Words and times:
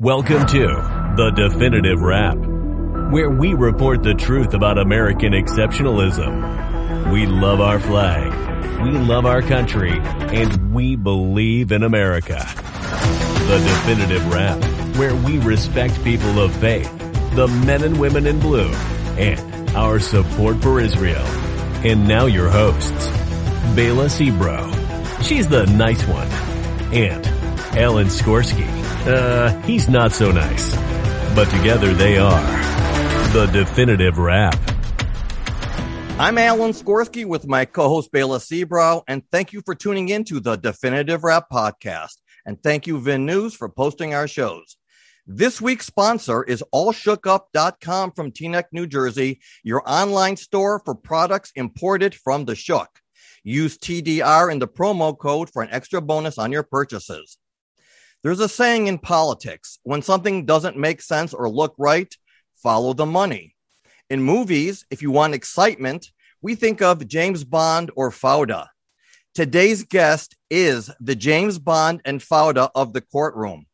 Welcome 0.00 0.46
to 0.46 1.12
The 1.18 1.30
Definitive 1.36 2.00
Wrap, 2.00 2.38
where 3.12 3.28
we 3.28 3.52
report 3.52 4.02
the 4.02 4.14
truth 4.14 4.54
about 4.54 4.78
American 4.78 5.34
exceptionalism. 5.34 7.12
We 7.12 7.26
love 7.26 7.60
our 7.60 7.78
flag, 7.78 8.32
we 8.82 8.92
love 8.92 9.26
our 9.26 9.42
country, 9.42 9.92
and 9.92 10.72
we 10.72 10.96
believe 10.96 11.70
in 11.70 11.82
America. 11.82 12.38
The 12.38 13.58
Definitive 13.62 14.26
Wrap, 14.32 14.64
where 14.96 15.14
we 15.14 15.36
respect 15.36 16.02
people 16.02 16.40
of 16.40 16.56
faith, 16.56 16.90
the 17.34 17.48
men 17.66 17.84
and 17.84 18.00
women 18.00 18.26
in 18.26 18.40
blue, 18.40 18.70
and 19.18 19.68
our 19.76 19.98
support 20.00 20.62
for 20.62 20.80
Israel. 20.80 21.26
And 21.84 22.08
now 22.08 22.24
your 22.24 22.48
hosts, 22.48 23.06
Bela 23.76 24.06
Sebro. 24.06 25.22
She's 25.22 25.46
the 25.46 25.66
nice 25.66 26.02
one. 26.06 26.28
And 26.90 27.26
Alan 27.76 28.06
Skorsky. 28.06 28.79
Uh, 29.06 29.50
he's 29.62 29.88
not 29.88 30.12
so 30.12 30.30
nice. 30.30 30.74
But 31.34 31.48
together 31.50 31.94
they 31.94 32.18
are 32.18 32.40
the 33.32 33.46
definitive 33.46 34.18
wrap. 34.18 34.58
I'm 36.18 36.36
Alan 36.36 36.72
Skorsky 36.72 37.24
with 37.24 37.46
my 37.46 37.64
co-host 37.64 38.12
Bela 38.12 38.40
Sebro, 38.40 39.02
and 39.08 39.22
thank 39.32 39.54
you 39.54 39.62
for 39.64 39.74
tuning 39.74 40.10
in 40.10 40.24
to 40.24 40.38
the 40.38 40.56
Definitive 40.56 41.24
Wrap 41.24 41.46
podcast. 41.50 42.16
And 42.44 42.62
thank 42.62 42.86
you, 42.86 43.00
Vin 43.00 43.24
News, 43.24 43.54
for 43.54 43.70
posting 43.70 44.12
our 44.12 44.28
shows. 44.28 44.76
This 45.26 45.62
week's 45.62 45.86
sponsor 45.86 46.42
is 46.42 46.62
allshookup.com 46.74 48.12
from 48.12 48.32
Teaneck, 48.32 48.64
New 48.72 48.86
Jersey, 48.86 49.40
your 49.62 49.82
online 49.86 50.36
store 50.36 50.82
for 50.84 50.94
products 50.94 51.52
imported 51.56 52.14
from 52.14 52.44
the 52.44 52.54
Shook. 52.54 52.88
Use 53.42 53.78
TDR 53.78 54.52
in 54.52 54.58
the 54.58 54.68
promo 54.68 55.16
code 55.16 55.48
for 55.50 55.62
an 55.62 55.70
extra 55.70 56.02
bonus 56.02 56.36
on 56.36 56.52
your 56.52 56.64
purchases. 56.64 57.38
There's 58.22 58.40
a 58.40 58.50
saying 58.50 58.86
in 58.86 58.98
politics 58.98 59.78
when 59.82 60.02
something 60.02 60.44
doesn't 60.44 60.76
make 60.76 61.00
sense 61.00 61.32
or 61.32 61.48
look 61.48 61.74
right, 61.78 62.14
follow 62.54 62.92
the 62.92 63.06
money. 63.06 63.56
In 64.10 64.20
movies, 64.20 64.84
if 64.90 65.00
you 65.00 65.10
want 65.10 65.34
excitement, 65.34 66.10
we 66.42 66.54
think 66.54 66.82
of 66.82 67.08
James 67.08 67.44
Bond 67.44 67.90
or 67.96 68.10
Fauda. 68.10 68.66
Today's 69.34 69.84
guest 69.84 70.36
is 70.50 70.90
the 71.00 71.14
James 71.14 71.58
Bond 71.58 72.02
and 72.04 72.20
Fauda 72.20 72.70
of 72.74 72.92
the 72.92 73.00
courtroom. 73.00 73.64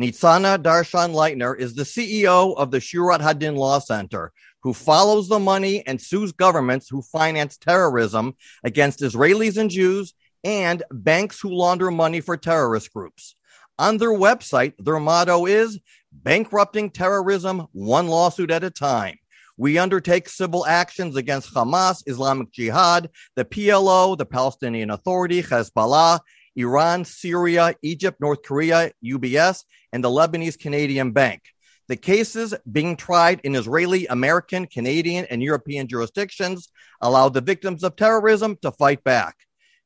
Nitsana 0.00 0.58
Darshan 0.58 1.12
Leitner 1.12 1.58
is 1.58 1.74
the 1.74 1.82
CEO 1.82 2.56
of 2.56 2.70
the 2.70 2.78
Shurat 2.78 3.20
Hadin 3.20 3.56
Law 3.56 3.80
Center, 3.80 4.32
who 4.62 4.74
follows 4.74 5.28
the 5.28 5.40
money 5.40 5.84
and 5.84 6.00
sues 6.00 6.30
governments 6.30 6.88
who 6.88 7.02
finance 7.02 7.56
terrorism 7.56 8.36
against 8.62 9.00
Israelis 9.00 9.56
and 9.56 9.70
Jews 9.70 10.14
and 10.44 10.84
banks 10.92 11.40
who 11.40 11.48
launder 11.48 11.90
money 11.90 12.20
for 12.20 12.36
terrorist 12.36 12.92
groups. 12.92 13.34
On 13.78 13.96
their 13.96 14.12
website, 14.12 14.74
their 14.78 14.98
motto 14.98 15.46
is 15.46 15.78
bankrupting 16.12 16.90
terrorism 16.90 17.68
one 17.72 18.08
lawsuit 18.08 18.50
at 18.50 18.64
a 18.64 18.70
time. 18.70 19.16
We 19.56 19.78
undertake 19.78 20.28
civil 20.28 20.66
actions 20.66 21.16
against 21.16 21.54
Hamas, 21.54 22.02
Islamic 22.06 22.52
Jihad, 22.52 23.10
the 23.36 23.44
PLO, 23.44 24.16
the 24.16 24.26
Palestinian 24.26 24.90
Authority, 24.90 25.42
Hezbollah, 25.42 26.20
Iran, 26.56 27.04
Syria, 27.04 27.74
Egypt, 27.82 28.20
North 28.20 28.42
Korea, 28.42 28.90
UBS, 29.04 29.64
and 29.92 30.02
the 30.02 30.10
Lebanese 30.10 30.58
Canadian 30.58 31.12
Bank. 31.12 31.42
The 31.88 31.96
cases 31.96 32.54
being 32.70 32.96
tried 32.96 33.40
in 33.44 33.54
Israeli, 33.54 34.06
American, 34.06 34.66
Canadian, 34.66 35.24
and 35.30 35.42
European 35.42 35.88
jurisdictions 35.88 36.68
allow 37.00 37.28
the 37.28 37.40
victims 37.40 37.82
of 37.82 37.96
terrorism 37.96 38.58
to 38.62 38.72
fight 38.72 39.02
back. 39.04 39.36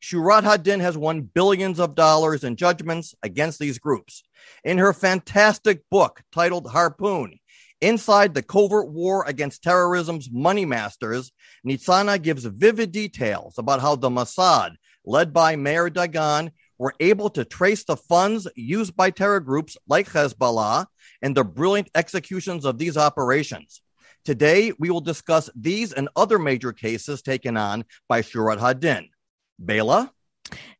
Shurat 0.02 0.42
Hadin 0.42 0.80
has 0.80 0.98
won 0.98 1.22
billions 1.22 1.78
of 1.78 1.94
dollars 1.94 2.42
in 2.42 2.56
judgments 2.56 3.14
against 3.22 3.60
these 3.60 3.78
groups. 3.78 4.24
In 4.64 4.78
her 4.78 4.92
fantastic 4.92 5.82
book 5.90 6.22
titled 6.32 6.66
Harpoon, 6.66 7.38
Inside 7.80 8.34
the 8.34 8.42
Covert 8.42 8.88
War 8.88 9.24
Against 9.28 9.62
Terrorism's 9.62 10.28
Money 10.30 10.64
Masters, 10.64 11.30
Nitsana 11.64 12.20
gives 12.20 12.44
vivid 12.44 12.90
details 12.90 13.58
about 13.58 13.80
how 13.80 13.94
the 13.94 14.10
Mossad, 14.10 14.74
led 15.04 15.32
by 15.32 15.54
Meir 15.54 15.88
Dagan, 15.88 16.50
were 16.78 16.94
able 16.98 17.30
to 17.30 17.44
trace 17.44 17.84
the 17.84 17.96
funds 17.96 18.48
used 18.56 18.96
by 18.96 19.10
terror 19.10 19.40
groups 19.40 19.76
like 19.86 20.08
Hezbollah 20.08 20.86
and 21.22 21.36
the 21.36 21.44
brilliant 21.44 21.90
executions 21.94 22.64
of 22.64 22.76
these 22.76 22.96
operations. 22.96 23.82
Today, 24.24 24.72
we 24.80 24.90
will 24.90 25.00
discuss 25.00 25.48
these 25.54 25.92
and 25.92 26.08
other 26.16 26.40
major 26.40 26.72
cases 26.72 27.22
taken 27.22 27.56
on 27.56 27.84
by 28.08 28.22
Shurat 28.22 28.58
Hadin. 28.58 29.08
Bela? 29.58 30.12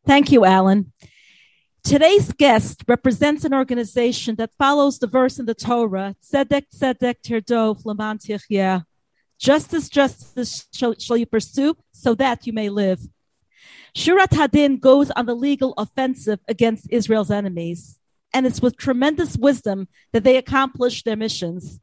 Thank 0.06 0.32
you, 0.32 0.44
Alan. 0.44 0.92
Today's 1.84 2.32
guest 2.32 2.84
represents 2.86 3.44
an 3.44 3.52
organization 3.52 4.36
that 4.36 4.50
follows 4.56 4.98
the 4.98 5.08
verse 5.08 5.38
in 5.38 5.46
the 5.46 5.54
Torah, 5.54 6.14
Tzedek, 6.22 6.66
Tzedek, 6.74 7.16
Tirdov, 7.24 7.84
Laman 7.84 8.18
Tichya. 8.18 8.84
Justice, 9.38 9.88
justice 9.88 10.68
shall, 10.72 10.94
shall 10.98 11.16
you 11.16 11.26
pursue 11.26 11.76
so 11.90 12.14
that 12.14 12.46
you 12.46 12.52
may 12.52 12.68
live. 12.68 13.00
Shurat 13.96 14.28
Hadin 14.28 14.80
goes 14.80 15.10
on 15.10 15.26
the 15.26 15.34
legal 15.34 15.74
offensive 15.76 16.38
against 16.48 16.86
Israel's 16.90 17.30
enemies, 17.30 17.98
and 18.32 18.46
it's 18.46 18.62
with 18.62 18.76
tremendous 18.76 19.36
wisdom 19.36 19.88
that 20.12 20.22
they 20.22 20.36
accomplish 20.36 21.02
their 21.02 21.16
missions. 21.16 21.80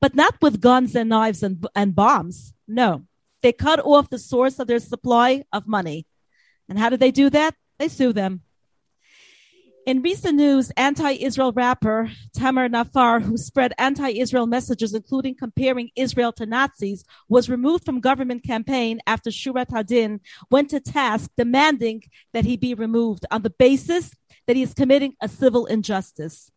But 0.00 0.16
not 0.16 0.34
with 0.42 0.60
guns 0.60 0.96
and 0.96 1.08
knives 1.08 1.44
and, 1.44 1.64
and 1.76 1.94
bombs. 1.94 2.52
No, 2.66 3.04
they 3.42 3.52
cut 3.52 3.80
off 3.80 4.10
the 4.10 4.18
source 4.18 4.58
of 4.58 4.66
their 4.66 4.78
supply 4.78 5.44
of 5.52 5.66
money. 5.66 6.06
And 6.68 6.78
how 6.78 6.88
do 6.88 6.96
they 6.96 7.10
do 7.10 7.28
that? 7.30 7.54
They 7.78 7.88
sue 7.88 8.12
them. 8.12 8.42
In 9.84 10.00
recent 10.00 10.36
news, 10.36 10.70
anti-Israel 10.76 11.52
rapper 11.52 12.08
Tamer 12.32 12.68
Nafar, 12.68 13.20
who 13.20 13.36
spread 13.36 13.72
anti-Israel 13.78 14.46
messages, 14.46 14.94
including 14.94 15.34
comparing 15.34 15.90
Israel 15.96 16.32
to 16.34 16.46
Nazis, 16.46 17.04
was 17.28 17.50
removed 17.50 17.84
from 17.84 17.98
government 17.98 18.44
campaign 18.44 19.00
after 19.08 19.30
Shurat 19.30 19.70
Hadin 19.70 20.20
went 20.52 20.70
to 20.70 20.78
task 20.78 21.32
demanding 21.36 22.04
that 22.32 22.44
he 22.44 22.56
be 22.56 22.74
removed 22.74 23.26
on 23.32 23.42
the 23.42 23.50
basis 23.50 24.12
that 24.46 24.54
he 24.54 24.62
is 24.62 24.72
committing 24.72 25.14
a 25.20 25.28
civil 25.28 25.66
injustice. 25.66 26.52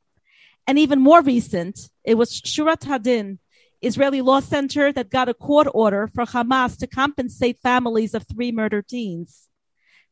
And 0.68 0.78
even 0.78 1.02
more 1.02 1.22
recent, 1.24 1.90
it 2.04 2.20
was 2.20 2.40
Shurat 2.42 2.82
Hadin, 2.82 3.40
Israeli 3.86 4.22
law 4.22 4.40
center, 4.40 4.92
that 4.92 5.12
got 5.12 5.30
a 5.30 5.34
court 5.34 5.68
order 5.74 6.10
for 6.14 6.26
Hamas 6.26 6.78
to 6.80 6.88
compensate 6.88 7.60
families 7.60 8.14
of 8.14 8.26
three 8.28 8.52
murdered 8.52 8.88
teens. 8.88 9.48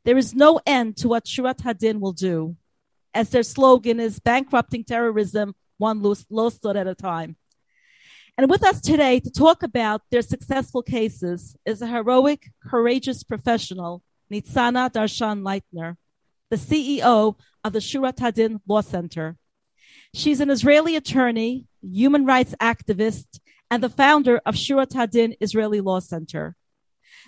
There 0.05 0.17
is 0.17 0.35
no 0.35 0.59
end 0.65 0.97
to 0.97 1.07
what 1.07 1.25
Shurat 1.25 1.61
Hadin 1.61 1.99
will 1.99 2.13
do 2.13 2.55
as 3.13 3.29
their 3.29 3.43
slogan 3.43 3.99
is 3.99 4.19
bankrupting 4.19 4.83
terrorism 4.83 5.55
one 5.77 6.01
lawsuit 6.29 6.75
at 6.75 6.87
a 6.87 6.95
time. 6.95 7.35
And 8.37 8.49
with 8.49 8.63
us 8.63 8.81
today 8.81 9.19
to 9.19 9.31
talk 9.31 9.63
about 9.63 10.01
their 10.09 10.21
successful 10.21 10.81
cases 10.81 11.55
is 11.65 11.81
a 11.81 11.87
heroic, 11.87 12.51
courageous 12.65 13.23
professional, 13.23 14.01
Nitsana 14.31 14.91
Darshan 14.91 15.41
Leitner, 15.41 15.97
the 16.49 16.55
CEO 16.55 17.35
of 17.63 17.73
the 17.73 17.79
Shurat 17.79 18.17
Hadin 18.17 18.59
Law 18.67 18.81
Center. 18.81 19.37
She's 20.15 20.39
an 20.39 20.49
Israeli 20.49 20.95
attorney, 20.95 21.67
human 21.81 22.25
rights 22.25 22.55
activist, 22.59 23.39
and 23.73 23.81
the 23.81 23.89
founder 23.89 24.39
of 24.45 24.53
Shurat 24.53 24.91
Hadin 24.91 25.35
Israeli 25.41 25.81
Law 25.81 25.97
Center. 25.97 26.55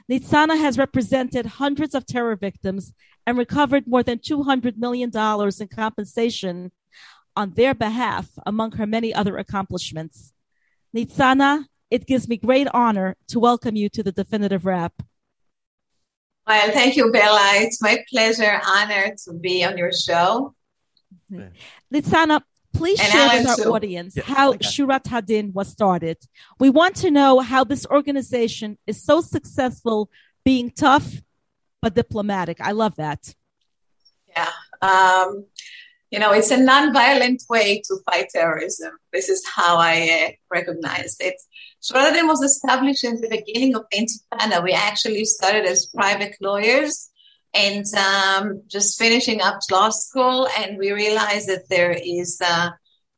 Nitsana 0.07 0.55
has 0.59 0.77
represented 0.77 1.47
hundreds 1.47 1.95
of 1.95 2.05
terror 2.05 2.35
victims 2.35 2.93
and 3.25 3.35
recovered 3.35 3.87
more 3.87 4.03
than 4.03 4.19
$200 4.19 4.77
million 4.77 5.09
in 5.09 5.67
compensation 5.67 6.71
on 7.35 7.53
their 7.55 7.73
behalf, 7.73 8.29
among 8.45 8.73
her 8.73 8.85
many 8.85 9.11
other 9.11 9.37
accomplishments. 9.37 10.33
Nitsana, 10.95 11.65
it 11.89 12.05
gives 12.05 12.27
me 12.27 12.37
great 12.37 12.67
honor 12.75 13.15
to 13.29 13.39
welcome 13.39 13.75
you 13.75 13.89
to 13.89 14.03
the 14.03 14.11
Definitive 14.11 14.67
Wrap. 14.67 14.93
Well, 16.45 16.69
thank 16.73 16.95
you, 16.95 17.11
Bella. 17.11 17.53
It's 17.55 17.81
my 17.81 18.05
pleasure, 18.07 18.61
honor 18.63 19.15
to 19.25 19.33
be 19.33 19.63
on 19.63 19.79
your 19.79 19.91
show. 19.91 20.53
Mm-hmm. 21.31 21.47
Nitsana, 21.91 22.41
please 22.75 22.99
And 22.99 23.11
share 23.11 23.21
Alan 23.21 23.37
with 23.37 23.47
our 23.47 23.65
too. 23.65 23.73
audience 23.75 24.13
Yeah, 24.17 24.23
how 24.23 24.47
okay. 24.53 24.65
Shurat 24.71 25.05
Hadin 25.13 25.53
was 25.53 25.67
started. 25.69 26.17
We 26.59 26.69
want 26.69 26.95
to 26.97 27.09
know 27.11 27.39
how 27.39 27.63
this 27.63 27.85
organization 27.97 28.77
is 28.85 29.03
so 29.03 29.21
successful 29.21 30.09
being 30.43 30.71
tough 30.71 31.07
but 31.81 31.93
diplomatic. 31.95 32.57
I 32.61 32.71
love 32.71 32.95
that. 32.95 33.21
Yeah. 34.35 34.49
Um, 34.81 35.45
you 36.11 36.19
know, 36.19 36.31
it's 36.31 36.51
a 36.51 36.57
non-violent 36.57 37.43
way 37.49 37.81
to 37.87 37.97
fight 38.05 38.27
terrorism. 38.33 38.91
This 39.11 39.27
is 39.29 39.41
how 39.55 39.77
I 39.77 39.95
uh, 40.27 40.31
recognize 40.49 41.17
it. 41.19 41.35
Shurat 41.83 42.11
Hadin 42.11 42.27
was 42.27 42.41
established 42.41 43.03
in 43.03 43.15
the 43.21 43.29
beginning 43.29 43.75
of 43.75 43.83
Intifada. 43.93 44.63
We 44.63 44.71
actually 44.73 45.25
started 45.25 45.65
as 45.65 45.87
private 45.87 46.35
lawyers 46.41 47.11
and 47.55 47.85
um, 47.95 48.61
just 48.67 48.99
finishing 48.99 49.41
up 49.41 49.59
law 49.71 49.89
school, 49.89 50.47
and 50.59 50.77
we 50.77 50.91
realized 50.91 51.47
that 51.49 51.69
there 51.69 51.91
is 51.91 52.41
a 52.41 52.73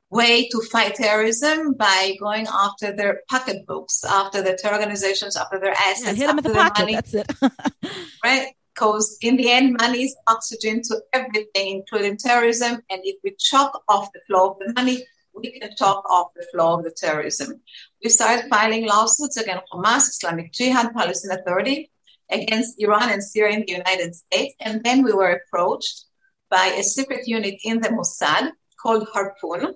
way 0.09 0.47
to 0.49 0.61
fight 0.61 0.95
terrorism 0.95 1.73
by 1.73 2.15
going 2.19 2.47
after 2.47 2.95
their 2.95 3.21
pocketbooks, 3.29 4.03
after 4.05 4.41
the 4.41 4.55
terror 4.55 4.75
organizations, 4.75 5.35
after 5.35 5.59
their 5.59 5.73
assets, 5.73 6.05
Yeah, 6.05 6.13
hit 6.13 6.27
them 6.27 6.39
in 6.39 6.45
after 6.45 6.49
the 6.49 6.53
their 6.53 6.63
pocket. 6.63 6.79
money 6.79 6.93
That's 6.93 7.13
it. 7.13 7.31
right? 8.23 8.47
Because 8.73 9.17
in 9.21 9.37
the 9.37 9.49
end, 9.51 9.75
money 9.81 10.03
is 10.03 10.15
oxygen 10.27 10.81
to 10.83 11.01
everything, 11.11 11.77
including 11.79 12.15
terrorism. 12.17 12.73
And 12.89 13.01
if 13.03 13.15
we 13.23 13.35
chop 13.39 13.83
off 13.89 14.09
the 14.13 14.21
flow 14.27 14.51
of 14.51 14.59
the 14.59 14.71
money, 14.73 15.03
we 15.33 15.59
can 15.59 15.75
talk 15.75 16.05
off 16.09 16.27
the 16.35 16.45
flow 16.53 16.77
of 16.77 16.83
the 16.83 16.91
terrorism. 16.91 17.59
We 18.03 18.09
started 18.09 18.49
filing 18.49 18.85
lawsuits 18.87 19.37
against 19.37 19.65
Hamas, 19.73 20.07
Islamic 20.09 20.53
Jihad, 20.53 20.93
Palestine 20.93 21.37
Authority, 21.39 21.91
against 22.29 22.81
Iran 22.81 23.09
and 23.09 23.23
Syria 23.23 23.55
in 23.57 23.65
the 23.65 23.73
United 23.73 24.15
States. 24.15 24.55
And 24.59 24.83
then 24.83 25.03
we 25.03 25.13
were 25.13 25.31
approached 25.31 26.05
by 26.49 26.67
a 26.67 26.83
secret 26.83 27.27
unit 27.27 27.55
in 27.63 27.81
the 27.81 27.89
Mossad 27.89 28.51
called 28.81 29.07
Harpoon. 29.13 29.75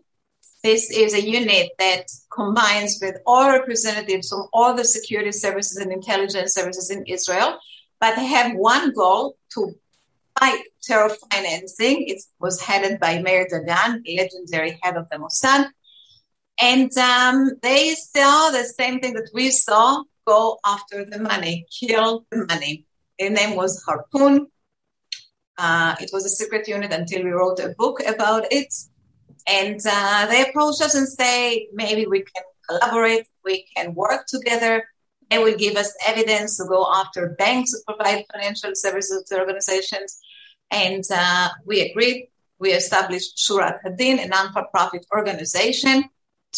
This 0.63 0.92
is 0.92 1.13
a 1.13 1.21
unit 1.21 1.71
that 1.80 2.06
combines 2.31 3.00
with 3.01 3.15
all 3.25 3.50
representatives 3.50 4.30
from 4.30 4.48
all 4.53 4.75
the 4.75 4.86
security 4.86 5.31
services 5.31 5.77
and 5.77 5.92
intelligence 5.92 6.53
services 6.53 6.92
in 6.92 7.03
Israel, 7.07 7.57
but 8.00 8.15
they 8.15 8.25
have 8.27 8.56
one 8.56 8.94
goal 8.94 9.38
to 9.53 9.74
fight 10.39 10.62
terror 10.83 11.09
financing. 11.31 12.07
It 12.07 12.21
was 12.39 12.62
headed 12.62 13.00
by 13.00 13.21
Meir 13.21 13.48
Dagan, 13.51 14.03
the 14.03 14.18
legendary 14.18 14.80
head 14.81 14.98
of 14.98 15.07
the 15.09 15.18
Mossad. 15.18 15.68
And 16.59 16.95
um, 16.98 17.51
they 17.63 17.95
saw 17.95 18.51
the 18.51 18.63
same 18.63 19.00
thing 19.00 19.13
that 19.13 19.31
we 19.33 19.50
saw 19.50 20.03
go 20.33 20.42
after 20.75 20.98
the 21.12 21.19
money, 21.31 21.56
kill 21.80 22.25
the 22.31 22.39
money. 22.51 22.74
Their 23.18 23.31
name 23.39 23.54
was 23.62 23.74
Harpoon. 23.86 24.36
Uh, 25.66 25.94
it 26.04 26.10
was 26.13 26.24
a 26.25 26.33
secret 26.39 26.63
unit 26.75 26.92
until 27.01 27.22
we 27.24 27.31
wrote 27.39 27.60
a 27.60 27.75
book 27.81 27.98
about 28.13 28.44
it. 28.60 28.72
And 29.60 29.80
uh, 29.98 30.22
they 30.30 30.42
approached 30.48 30.81
us 30.88 30.95
and 31.00 31.07
say, 31.07 31.68
maybe 31.83 32.04
we 32.13 32.19
can 32.31 32.45
collaborate, 32.68 33.25
we 33.50 33.56
can 33.74 33.88
work 34.04 34.22
together. 34.36 34.74
They 35.30 35.39
will 35.44 35.57
give 35.66 35.75
us 35.83 35.92
evidence 36.12 36.51
to 36.57 36.66
go 36.75 36.81
after 37.01 37.22
banks 37.44 37.69
who 37.72 37.80
provide 37.89 38.25
financial 38.34 38.72
services 38.86 39.19
to 39.27 39.39
organizations. 39.44 40.10
And 40.88 41.04
uh, 41.24 41.50
we 41.69 41.75
agreed. 41.88 42.18
We 42.63 42.69
established 42.81 43.31
Shurat 43.44 43.77
Hadin, 43.84 44.18
a 44.24 44.27
non-for-profit 44.36 45.04
organization, 45.19 45.95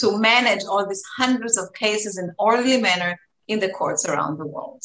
to 0.01 0.07
manage 0.31 0.63
all 0.69 0.83
these 0.85 1.05
hundreds 1.19 1.55
of 1.61 1.73
cases 1.85 2.13
in 2.21 2.27
orderly 2.37 2.79
manner 2.89 3.13
in 3.47 3.59
the 3.59 3.69
courts 3.69 4.05
around 4.05 4.37
the 4.37 4.45
world. 4.45 4.81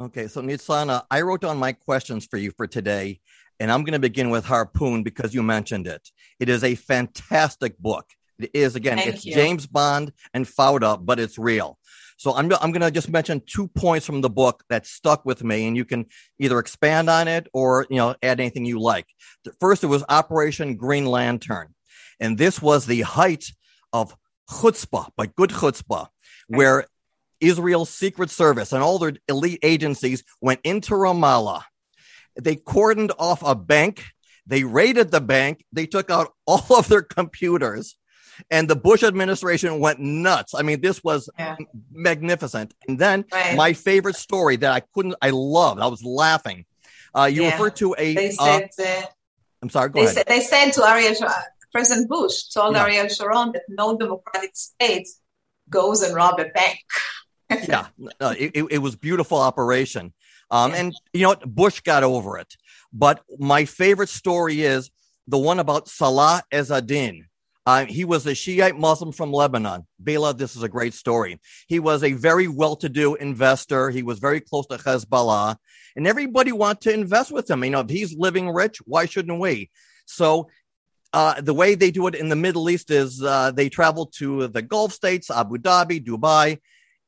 Okay, 0.00 0.28
so 0.28 0.40
Nitsana, 0.40 1.04
I 1.10 1.20
wrote 1.20 1.42
down 1.42 1.58
my 1.58 1.72
questions 1.72 2.26
for 2.26 2.38
you 2.38 2.52
for 2.52 2.66
today, 2.66 3.20
and 3.58 3.70
I'm 3.70 3.84
going 3.84 3.92
to 3.92 3.98
begin 3.98 4.30
with 4.30 4.46
Harpoon 4.46 5.02
because 5.02 5.34
you 5.34 5.42
mentioned 5.42 5.86
it. 5.86 6.08
It 6.38 6.48
is 6.48 6.64
a 6.64 6.74
fantastic 6.74 7.78
book. 7.78 8.06
It 8.38 8.50
is, 8.54 8.76
again, 8.76 8.96
Thank 8.96 9.14
it's 9.14 9.26
you. 9.26 9.34
James 9.34 9.66
Bond 9.66 10.12
and 10.32 10.46
Fauda, 10.46 11.04
but 11.04 11.20
it's 11.20 11.38
real. 11.38 11.78
So 12.16 12.34
I'm, 12.34 12.50
I'm 12.60 12.72
going 12.72 12.80
to 12.80 12.90
just 12.90 13.10
mention 13.10 13.42
two 13.46 13.68
points 13.68 14.06
from 14.06 14.22
the 14.22 14.30
book 14.30 14.64
that 14.70 14.86
stuck 14.86 15.26
with 15.26 15.44
me, 15.44 15.66
and 15.66 15.76
you 15.76 15.84
can 15.84 16.06
either 16.38 16.58
expand 16.58 17.10
on 17.10 17.28
it 17.28 17.48
or, 17.52 17.86
you 17.90 17.96
know, 17.96 18.14
add 18.22 18.40
anything 18.40 18.64
you 18.64 18.80
like. 18.80 19.06
First, 19.58 19.84
it 19.84 19.88
was 19.88 20.04
Operation 20.08 20.76
Green 20.76 21.04
Lantern. 21.06 21.74
And 22.18 22.38
this 22.38 22.60
was 22.60 22.86
the 22.86 23.02
height 23.02 23.52
of 23.92 24.16
chutzpah, 24.50 25.08
but 25.16 25.34
good 25.36 25.50
chutzpah, 25.50 26.08
where 26.48 26.86
Israel's 27.40 27.90
Secret 27.90 28.30
Service 28.30 28.72
and 28.72 28.82
all 28.82 28.98
their 28.98 29.14
elite 29.28 29.60
agencies 29.62 30.24
went 30.40 30.60
into 30.64 30.94
Ramallah. 30.94 31.62
They 32.40 32.56
cordoned 32.56 33.12
off 33.18 33.42
a 33.42 33.54
bank. 33.54 34.04
They 34.46 34.64
raided 34.64 35.10
the 35.10 35.20
bank. 35.20 35.64
They 35.72 35.86
took 35.86 36.10
out 36.10 36.32
all 36.46 36.76
of 36.76 36.88
their 36.88 37.02
computers. 37.02 37.96
And 38.50 38.68
the 38.68 38.76
Bush 38.76 39.02
administration 39.02 39.80
went 39.80 39.98
nuts. 39.98 40.54
I 40.54 40.62
mean, 40.62 40.80
this 40.80 41.04
was 41.04 41.28
yeah. 41.38 41.56
magnificent. 41.92 42.72
And 42.88 42.98
then 42.98 43.24
right. 43.32 43.56
my 43.56 43.74
favorite 43.74 44.16
story 44.16 44.56
that 44.56 44.72
I 44.72 44.80
couldn't, 44.94 45.16
I 45.20 45.30
loved, 45.30 45.80
I 45.80 45.86
was 45.88 46.02
laughing. 46.02 46.64
Uh, 47.14 47.24
you 47.24 47.42
yeah. 47.42 47.52
referred 47.52 47.76
to 47.76 47.94
a. 47.98 48.14
They 48.14 48.30
uh, 48.38 48.60
said, 48.70 49.02
uh, 49.02 49.06
I'm 49.62 49.68
sorry, 49.68 49.90
go 49.90 50.00
they 50.00 50.06
ahead. 50.06 50.14
Said, 50.14 50.26
they 50.26 50.40
said 50.40 50.70
to 50.72 50.88
Ariel, 50.88 51.14
President 51.72 52.08
Bush 52.08 52.44
told 52.44 52.74
yeah. 52.74 52.84
Ariel 52.84 53.08
Sharon 53.08 53.52
that 53.52 53.62
no 53.68 53.96
democratic 53.96 54.52
state 54.54 55.08
goes 55.68 56.02
and 56.02 56.14
rob 56.14 56.38
a 56.40 56.46
bank. 56.46 56.78
yeah, 57.50 57.86
no, 57.98 58.30
it, 58.30 58.66
it, 58.70 58.78
was 58.78 58.96
beautiful 58.96 59.38
operation. 59.38 60.12
Um, 60.50 60.72
and 60.72 60.94
you 61.12 61.22
know 61.22 61.30
what? 61.30 61.54
Bush 61.54 61.80
got 61.80 62.02
over 62.02 62.38
it. 62.38 62.56
But 62.92 63.22
my 63.38 63.64
favorite 63.64 64.08
story 64.08 64.62
is 64.62 64.90
the 65.26 65.38
one 65.38 65.60
about 65.60 65.88
Salah 65.88 66.42
Ezzedine. 66.52 67.24
Uh, 67.66 67.84
he 67.84 68.04
was 68.04 68.26
a 68.26 68.34
Shiite 68.34 68.76
Muslim 68.76 69.12
from 69.12 69.32
Lebanon. 69.32 69.86
Bela, 69.98 70.34
this 70.34 70.56
is 70.56 70.62
a 70.62 70.68
great 70.68 70.94
story. 70.94 71.38
He 71.68 71.78
was 71.78 72.02
a 72.02 72.12
very 72.12 72.48
well-to-do 72.48 73.16
investor. 73.16 73.90
He 73.90 74.02
was 74.02 74.18
very 74.18 74.40
close 74.40 74.66
to 74.68 74.78
Hezbollah, 74.78 75.56
and 75.94 76.06
everybody 76.06 76.52
wanted 76.52 76.80
to 76.82 76.94
invest 76.94 77.30
with 77.30 77.50
him. 77.50 77.62
You 77.62 77.70
know, 77.70 77.80
if 77.80 77.90
he's 77.90 78.16
living 78.16 78.48
rich, 78.48 78.78
why 78.86 79.06
shouldn't 79.06 79.38
we? 79.38 79.70
So 80.06 80.48
uh, 81.12 81.40
the 81.40 81.54
way 81.54 81.74
they 81.74 81.90
do 81.90 82.06
it 82.06 82.14
in 82.14 82.28
the 82.28 82.36
Middle 82.36 82.70
East 82.70 82.90
is 82.90 83.22
uh, 83.22 83.50
they 83.50 83.68
travel 83.68 84.06
to 84.16 84.48
the 84.48 84.62
Gulf 84.62 84.92
states, 84.92 85.30
Abu 85.30 85.58
Dhabi, 85.58 86.04
Dubai, 86.04 86.58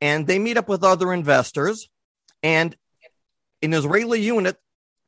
and 0.02 0.26
they 0.26 0.40
meet 0.40 0.58
up 0.58 0.68
with 0.68 0.82
other 0.82 1.12
investors. 1.12 1.88
And 2.42 2.76
an 3.62 3.72
Israeli 3.72 4.20
unit 4.20 4.56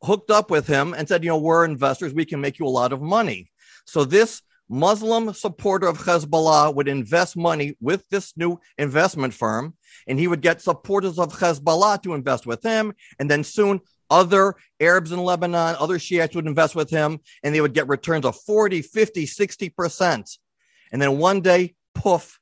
hooked 0.04 0.30
up 0.30 0.50
with 0.50 0.68
him 0.68 0.94
and 0.94 1.08
said, 1.08 1.24
You 1.24 1.30
know, 1.30 1.38
we're 1.38 1.64
investors. 1.64 2.14
We 2.14 2.24
can 2.24 2.40
make 2.40 2.60
you 2.60 2.66
a 2.66 2.68
lot 2.68 2.92
of 2.92 3.02
money. 3.02 3.50
So 3.86 4.04
this 4.04 4.40
Muslim 4.68 5.34
supporter 5.34 5.88
of 5.88 5.98
Hezbollah 5.98 6.74
would 6.74 6.86
invest 6.86 7.36
money 7.36 7.76
with 7.80 8.08
this 8.08 8.34
new 8.36 8.60
investment 8.78 9.34
firm, 9.34 9.74
and 10.06 10.18
he 10.18 10.28
would 10.28 10.40
get 10.40 10.62
supporters 10.62 11.18
of 11.18 11.32
Hezbollah 11.34 12.02
to 12.04 12.14
invest 12.14 12.46
with 12.46 12.62
him. 12.62 12.94
And 13.18 13.28
then 13.28 13.42
soon 13.42 13.80
other 14.10 14.54
Arabs 14.78 15.10
in 15.10 15.18
Lebanon, 15.18 15.76
other 15.78 15.98
Shiites 15.98 16.36
would 16.36 16.46
invest 16.46 16.76
with 16.76 16.88
him, 16.88 17.18
and 17.42 17.52
they 17.52 17.60
would 17.60 17.74
get 17.74 17.88
returns 17.88 18.24
of 18.24 18.40
40, 18.42 18.80
50, 18.80 19.26
60%. 19.26 20.38
And 20.92 21.02
then 21.02 21.18
one 21.18 21.40
day, 21.40 21.74
poof, 21.94 22.38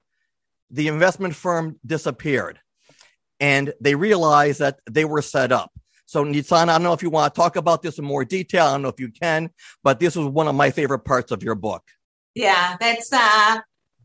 the 0.73 0.89
investment 0.89 1.35
firm 1.35 1.79
disappeared 1.87 2.59
and 3.39 3.73
they 3.81 3.95
realized 3.95 4.61
that 4.61 4.79
they 4.91 5.05
were 5.05 5.21
set 5.21 5.53
up. 5.53 5.71
So, 6.07 6.25
Nitzan, 6.25 6.69
I 6.69 6.75
don't 6.75 6.83
know 6.83 6.93
if 6.93 7.03
you 7.03 7.11
want 7.11 7.35
to 7.35 7.41
talk 7.41 7.57
about 7.57 7.83
this 7.83 7.99
in 7.99 8.05
more 8.05 8.25
detail. 8.25 8.67
I 8.67 8.73
don't 8.73 8.83
know 8.83 8.89
if 8.89 9.01
you 9.01 9.11
can, 9.11 9.51
but 9.83 9.99
this 9.99 10.15
was 10.15 10.27
one 10.29 10.47
of 10.47 10.55
my 10.55 10.71
favorite 10.71 11.01
parts 11.01 11.33
of 11.33 11.43
your 11.43 11.55
book. 11.55 11.83
Yeah, 12.35 12.77
that's 12.79 13.13
uh, 13.13 13.59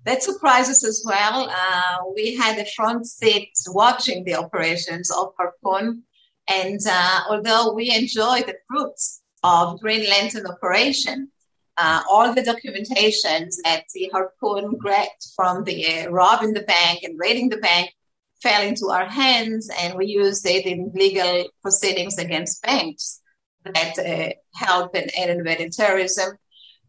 that 0.05 0.23
surprises 0.23 0.83
as 0.83 1.03
well. 1.05 1.49
Uh, 1.49 1.97
we 2.15 2.35
had 2.35 2.57
a 2.57 2.65
front 2.75 3.05
seat 3.05 3.51
watching 3.67 4.23
the 4.23 4.35
operations 4.35 5.11
of 5.11 5.33
Harpoon, 5.37 6.03
and 6.49 6.79
uh, 6.89 7.21
although 7.29 7.73
we 7.73 7.93
enjoy 7.93 8.41
the 8.41 8.55
fruits 8.69 9.21
of 9.43 9.79
Green 9.81 10.09
Lantern 10.09 10.47
operation, 10.47 11.29
uh, 11.77 12.01
all 12.09 12.33
the 12.33 12.41
documentations 12.41 13.55
that 13.63 13.83
the 13.93 14.09
Harpoon 14.11 14.75
grabbed 14.77 15.27
from 15.35 15.63
the 15.63 16.01
uh, 16.01 16.09
robbing 16.09 16.53
the 16.53 16.63
bank 16.63 17.03
and 17.03 17.19
raiding 17.19 17.49
the 17.49 17.57
bank 17.57 17.93
fell 18.41 18.61
into 18.61 18.87
our 18.87 19.05
hands, 19.07 19.69
and 19.79 19.95
we 19.95 20.07
used 20.07 20.45
it 20.45 20.65
in 20.65 20.91
legal 20.93 21.45
proceedings 21.61 22.17
against 22.17 22.63
banks 22.63 23.21
that 23.65 23.97
uh, 23.99 24.33
help 24.55 24.95
and 24.95 25.11
aid 25.17 25.29
and 25.29 25.73
terrorism. 25.73 26.37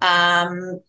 Um, 0.01 0.81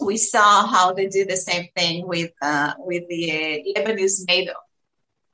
we 0.00 0.16
saw 0.16 0.66
how 0.66 0.92
they 0.92 1.06
did 1.06 1.28
the 1.28 1.36
same 1.36 1.68
thing 1.76 2.06
with 2.06 2.32
uh, 2.42 2.74
with 2.78 3.04
the 3.08 3.30
uh, 3.30 3.80
Lebanese 3.80 4.26
Madoff. 4.28 4.54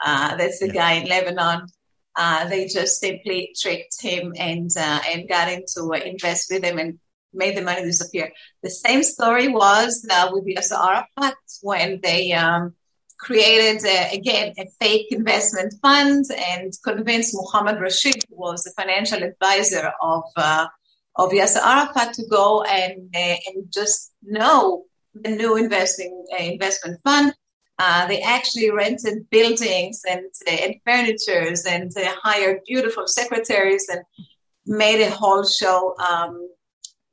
Uh, 0.05 0.37
that's 0.37 0.59
the 0.59 0.69
yeah. 0.69 0.73
guy 0.73 0.93
in 0.95 1.09
Lebanon. 1.09 1.67
Uh, 2.17 2.49
they 2.49 2.67
just 2.67 3.01
simply 3.01 3.55
tricked 3.59 4.01
him 4.01 4.35
and 4.37 4.71
and 4.77 5.29
got 5.29 5.49
him 5.49 5.63
to 5.75 5.93
invest 5.93 6.51
with 6.51 6.63
them 6.63 6.79
and 6.79 6.99
made 7.33 7.57
the 7.57 7.63
money 7.63 7.83
disappear. 7.83 8.33
The 8.63 8.71
same 8.71 9.03
story 9.03 9.49
was 9.49 10.07
uh, 10.11 10.31
with 10.33 10.47
Yasser 10.47 10.79
Arafat 10.79 11.37
when 11.63 12.01
they 12.03 12.33
um, 12.33 12.75
created, 13.19 13.85
uh, 13.87 14.09
again, 14.13 14.55
a 14.59 14.67
fake 14.81 15.09
investment 15.11 15.75
fund 15.83 16.25
and 16.37 16.73
convinced 16.85 17.35
Mohammed 17.35 17.81
Rashid, 17.81 18.25
who 18.29 18.37
was 18.37 18.65
the 18.65 18.73
financial 18.77 19.23
advisor 19.23 19.93
of, 20.03 20.25
uh, 20.37 20.67
of 21.17 21.31
Yasser 21.31 21.61
Arafat, 21.63 22.15
to 22.15 22.27
go 22.31 22.63
and, 22.63 23.15
uh, 23.15 23.37
and 23.47 23.73
just 23.73 24.13
know 24.23 24.85
the 25.15 25.31
new 25.31 25.57
investing 25.57 26.25
uh, 26.33 26.43
investment 26.43 27.01
fund. 27.05 27.35
Uh, 27.79 28.07
they 28.07 28.21
actually 28.21 28.71
rented 28.71 29.29
buildings 29.31 30.03
and, 30.09 30.27
and 30.47 30.75
furnitures 30.85 31.65
and 31.65 31.91
hired 32.23 32.61
beautiful 32.67 33.07
secretaries 33.07 33.89
and 33.91 34.03
made 34.67 35.03
a 35.03 35.11
whole 35.11 35.45
show 35.45 35.95
um, 35.99 36.47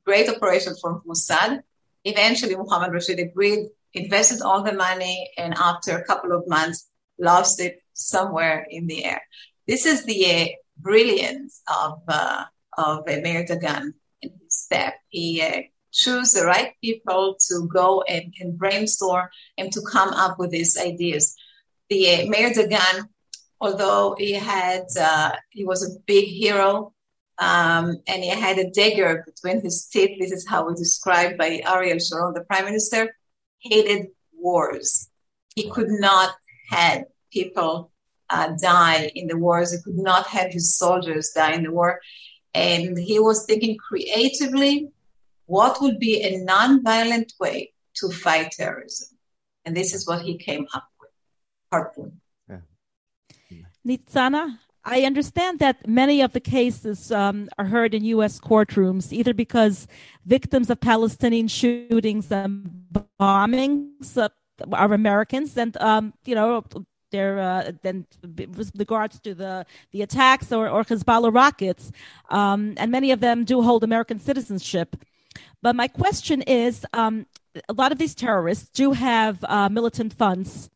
great 0.08 0.28
operation 0.34 0.74
from 0.80 1.02
Mossad. 1.06 1.60
Eventually, 2.02 2.56
Mohammed 2.56 2.94
Rashid 2.94 3.18
agreed, 3.20 3.68
invested 3.92 4.40
all 4.40 4.62
the 4.62 4.72
money, 4.72 5.30
and 5.36 5.52
after 5.52 5.90
a 5.98 6.04
couple 6.04 6.32
of 6.32 6.48
months, 6.48 6.88
lost 7.18 7.60
it 7.60 7.74
somewhere 7.92 8.66
in 8.70 8.86
the 8.86 9.04
air. 9.04 9.20
This 9.66 9.84
is 9.84 10.06
the 10.06 10.20
uh, 10.34 10.46
brilliance 10.78 11.60
of 11.82 12.00
uh, 12.08 12.44
of 12.78 13.04
Meir 13.06 13.44
Dagan 13.44 13.84
in 14.22 14.30
his 14.40 14.54
step. 14.64 14.94
He 15.10 15.42
uh, 15.42 15.60
chose 15.92 16.32
the 16.32 16.46
right 16.46 16.72
people 16.80 17.36
to 17.48 17.68
go 17.80 18.02
and, 18.14 18.32
and, 18.40 18.56
brainstorm 18.56 19.26
and 19.58 19.70
to 19.72 19.80
come 19.82 20.10
up 20.24 20.38
with 20.38 20.50
these 20.50 20.78
ideas. 20.78 21.36
The 21.90 22.02
uh, 22.12 22.26
Meir 22.32 22.50
Dagan, 22.58 22.96
although 23.60 24.14
he 24.16 24.32
had 24.32 24.86
uh, 24.98 25.32
he 25.50 25.64
was 25.66 25.80
a 25.82 26.00
big 26.06 26.26
hero 26.42 26.94
um, 27.38 27.96
and 28.06 28.24
he 28.24 28.30
had 28.30 28.58
a 28.58 28.70
dagger 28.70 29.24
between 29.26 29.60
his 29.60 29.86
teeth. 29.86 30.18
This 30.18 30.32
is 30.32 30.46
how 30.46 30.62
it 30.62 30.72
was 30.72 30.80
described 30.80 31.38
by 31.38 31.60
Ariel 31.66 31.98
Sharon, 31.98 32.34
the 32.34 32.44
prime 32.44 32.64
minister. 32.64 33.14
hated 33.60 34.08
wars. 34.32 35.08
He 35.54 35.68
could 35.70 35.90
not 35.90 36.34
have 36.70 37.04
people 37.32 37.90
uh, 38.30 38.50
die 38.60 39.10
in 39.14 39.26
the 39.26 39.36
wars. 39.36 39.72
He 39.72 39.82
could 39.82 39.98
not 39.98 40.26
have 40.28 40.52
his 40.52 40.76
soldiers 40.76 41.32
die 41.34 41.54
in 41.54 41.64
the 41.64 41.72
war. 41.72 42.00
And 42.54 42.98
he 42.98 43.18
was 43.18 43.46
thinking 43.46 43.76
creatively 43.76 44.90
what 45.46 45.80
would 45.80 45.98
be 45.98 46.22
a 46.22 46.38
non-violent 46.44 47.32
way 47.40 47.72
to 47.94 48.10
fight 48.10 48.52
terrorism. 48.52 49.16
And 49.64 49.76
this 49.76 49.94
is 49.94 50.06
what 50.06 50.22
he 50.22 50.38
came 50.38 50.66
up 50.74 50.88
with, 51.00 51.10
Harpoon. 51.70 52.20
Yeah. 52.48 53.66
Nitsana, 53.86 54.58
I 54.90 55.02
understand 55.02 55.58
that 55.58 55.86
many 55.86 56.22
of 56.22 56.32
the 56.32 56.40
cases 56.40 57.12
um, 57.12 57.48
are 57.58 57.66
heard 57.66 57.94
in 57.94 58.04
U.S. 58.04 58.40
courtrooms, 58.40 59.12
either 59.12 59.34
because 59.34 59.86
victims 60.24 60.70
of 60.70 60.80
Palestinian 60.80 61.46
shootings 61.46 62.32
and 62.32 62.86
bombings 63.20 64.16
uh, 64.16 64.30
are 64.72 64.94
Americans, 64.94 65.58
and 65.58 65.76
um, 65.76 66.14
you 66.24 66.34
know 66.34 66.64
they're 67.10 67.38
uh, 67.38 67.72
then 67.82 68.06
with 68.56 68.72
regards 68.78 69.20
to 69.20 69.34
the 69.34 69.66
the 69.92 70.00
attacks 70.00 70.52
or, 70.52 70.68
or 70.70 70.84
Hezbollah 70.84 71.34
rockets, 71.34 71.92
um, 72.30 72.72
and 72.78 72.90
many 72.90 73.12
of 73.12 73.20
them 73.20 73.44
do 73.44 73.60
hold 73.60 73.84
American 73.84 74.18
citizenship. 74.18 74.96
But 75.60 75.76
my 75.76 75.88
question 75.88 76.40
is, 76.42 76.86
um, 76.94 77.26
a 77.68 77.74
lot 77.74 77.92
of 77.92 77.98
these 77.98 78.14
terrorists 78.14 78.70
do 78.70 78.92
have 78.92 79.44
uh, 79.44 79.68
militant 79.68 80.14
funds 80.14 80.70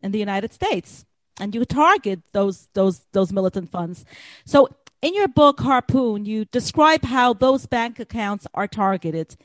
in 0.00 0.10
the 0.10 0.18
United 0.18 0.54
States 0.54 1.04
and 1.40 1.54
you 1.54 1.64
target 1.64 2.20
those 2.32 2.68
those 2.74 3.00
those 3.12 3.32
militant 3.32 3.70
funds. 3.70 4.04
So 4.44 4.68
in 5.02 5.14
your 5.14 5.28
book 5.28 5.60
Harpoon, 5.60 6.24
you 6.24 6.44
describe 6.46 7.02
how 7.02 7.32
those 7.32 7.66
bank 7.66 7.98
accounts 7.98 8.46
are 8.54 8.68
targeted. 8.68 9.36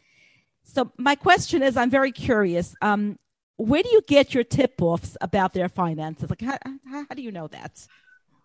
So 0.63 0.91
my 0.97 1.15
question 1.15 1.63
is, 1.63 1.75
I'm 1.75 1.89
very 1.89 2.11
curious. 2.11 2.75
Um, 2.81 3.17
where 3.55 3.81
do 3.81 3.89
you 3.89 4.01
get 4.07 4.35
your 4.35 4.43
tip-offs 4.43 5.17
about 5.19 5.53
their 5.53 5.67
finances? 5.67 6.29
Like, 6.29 6.41
how, 6.41 6.59
how, 6.63 7.05
how 7.09 7.15
do 7.15 7.23
you 7.23 7.31
know 7.31 7.47
that? 7.47 7.87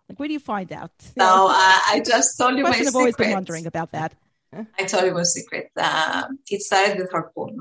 Like, 0.09 0.19
where 0.19 0.27
do 0.27 0.33
you 0.33 0.39
find 0.39 0.71
out? 0.73 0.91
No, 1.15 1.47
uh, 1.47 1.51
I 1.53 2.01
just 2.03 2.37
told 2.37 2.57
you 2.57 2.63
my 2.63 2.71
secret. 2.71 2.87
I've 2.87 2.95
always 2.95 3.15
been 3.15 3.31
wondering 3.31 3.67
about 3.67 3.91
that. 3.91 4.15
I 4.79 4.83
told 4.85 5.05
you 5.05 5.17
a 5.17 5.25
secret. 5.25 5.71
Uh, 5.77 6.25
it 6.49 6.61
started 6.61 6.97
with 6.97 7.11
Harpoon. 7.11 7.59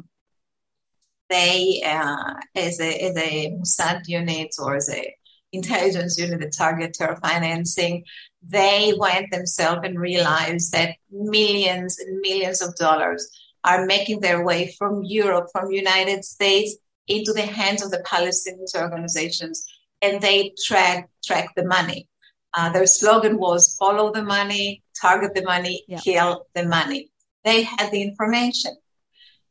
They, 1.28 1.82
uh, 1.84 2.34
as 2.54 2.78
a 2.80 2.94
as 3.04 3.16
a 3.16 3.50
Mossad 3.52 4.06
unit 4.06 4.54
or 4.58 4.76
as 4.76 4.90
a 4.90 5.14
intelligence 5.52 6.18
unit 6.18 6.40
that 6.40 6.52
target 6.52 6.94
terror 6.94 7.18
financing, 7.22 8.04
they 8.42 8.94
went 8.98 9.30
themselves 9.30 9.82
and 9.84 9.98
realized 9.98 10.72
that 10.72 10.96
millions 11.10 11.98
and 11.98 12.20
millions 12.20 12.60
of 12.62 12.74
dollars 12.76 13.30
are 13.64 13.86
making 13.86 14.20
their 14.20 14.44
way 14.44 14.74
from 14.78 15.02
Europe, 15.04 15.48
from 15.52 15.70
United 15.70 16.24
States 16.24 16.76
into 17.06 17.32
the 17.32 17.42
hands 17.42 17.84
of 17.84 17.90
the 17.90 18.02
Palestinian 18.04 18.66
organizations, 18.76 19.64
and 20.00 20.20
they 20.20 20.52
track 20.66 21.08
track 21.24 21.50
the 21.54 21.64
money. 21.64 22.08
Uh, 22.54 22.70
their 22.72 22.86
slogan 22.86 23.38
was 23.38 23.76
"Follow 23.78 24.12
the 24.12 24.22
money, 24.22 24.82
target 25.00 25.34
the 25.34 25.44
money, 25.44 25.84
yeah. 25.86 25.98
kill 25.98 26.46
the 26.54 26.64
money." 26.64 27.10
They 27.44 27.62
had 27.62 27.90
the 27.90 28.02
information, 28.02 28.76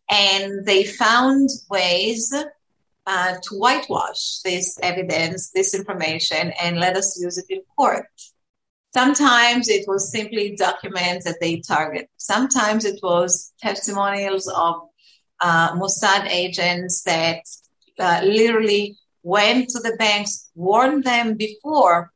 and 0.10 0.66
they 0.66 0.84
found 0.84 1.50
ways 1.70 2.34
uh, 3.06 3.36
to 3.44 3.56
whitewash 3.56 4.40
this 4.44 4.78
evidence, 4.82 5.52
this 5.52 5.74
information, 5.74 6.54
and 6.62 6.80
let 6.80 6.96
us 6.96 7.20
use 7.22 7.38
it 7.38 7.46
in 7.50 7.62
court. 7.76 8.06
Sometimes 8.94 9.70
it 9.70 9.86
was 9.88 10.12
simply 10.12 10.56
documents 10.56 11.26
that 11.26 11.38
they 11.40 11.62
target. 11.62 12.10
Sometimes 12.18 12.84
it 12.86 13.00
was 13.02 13.54
testimonials 13.62 14.48
of 14.50 14.76
uh, 15.40 15.74
Mossad 15.76 16.28
agents 16.28 17.04
that 17.04 17.40
uh, 18.00 18.22
literally 18.24 18.98
went 19.24 19.70
to 19.70 19.80
the 19.80 19.96
banks, 19.98 20.52
warned 20.56 21.04
them 21.04 21.36
before 21.36 22.12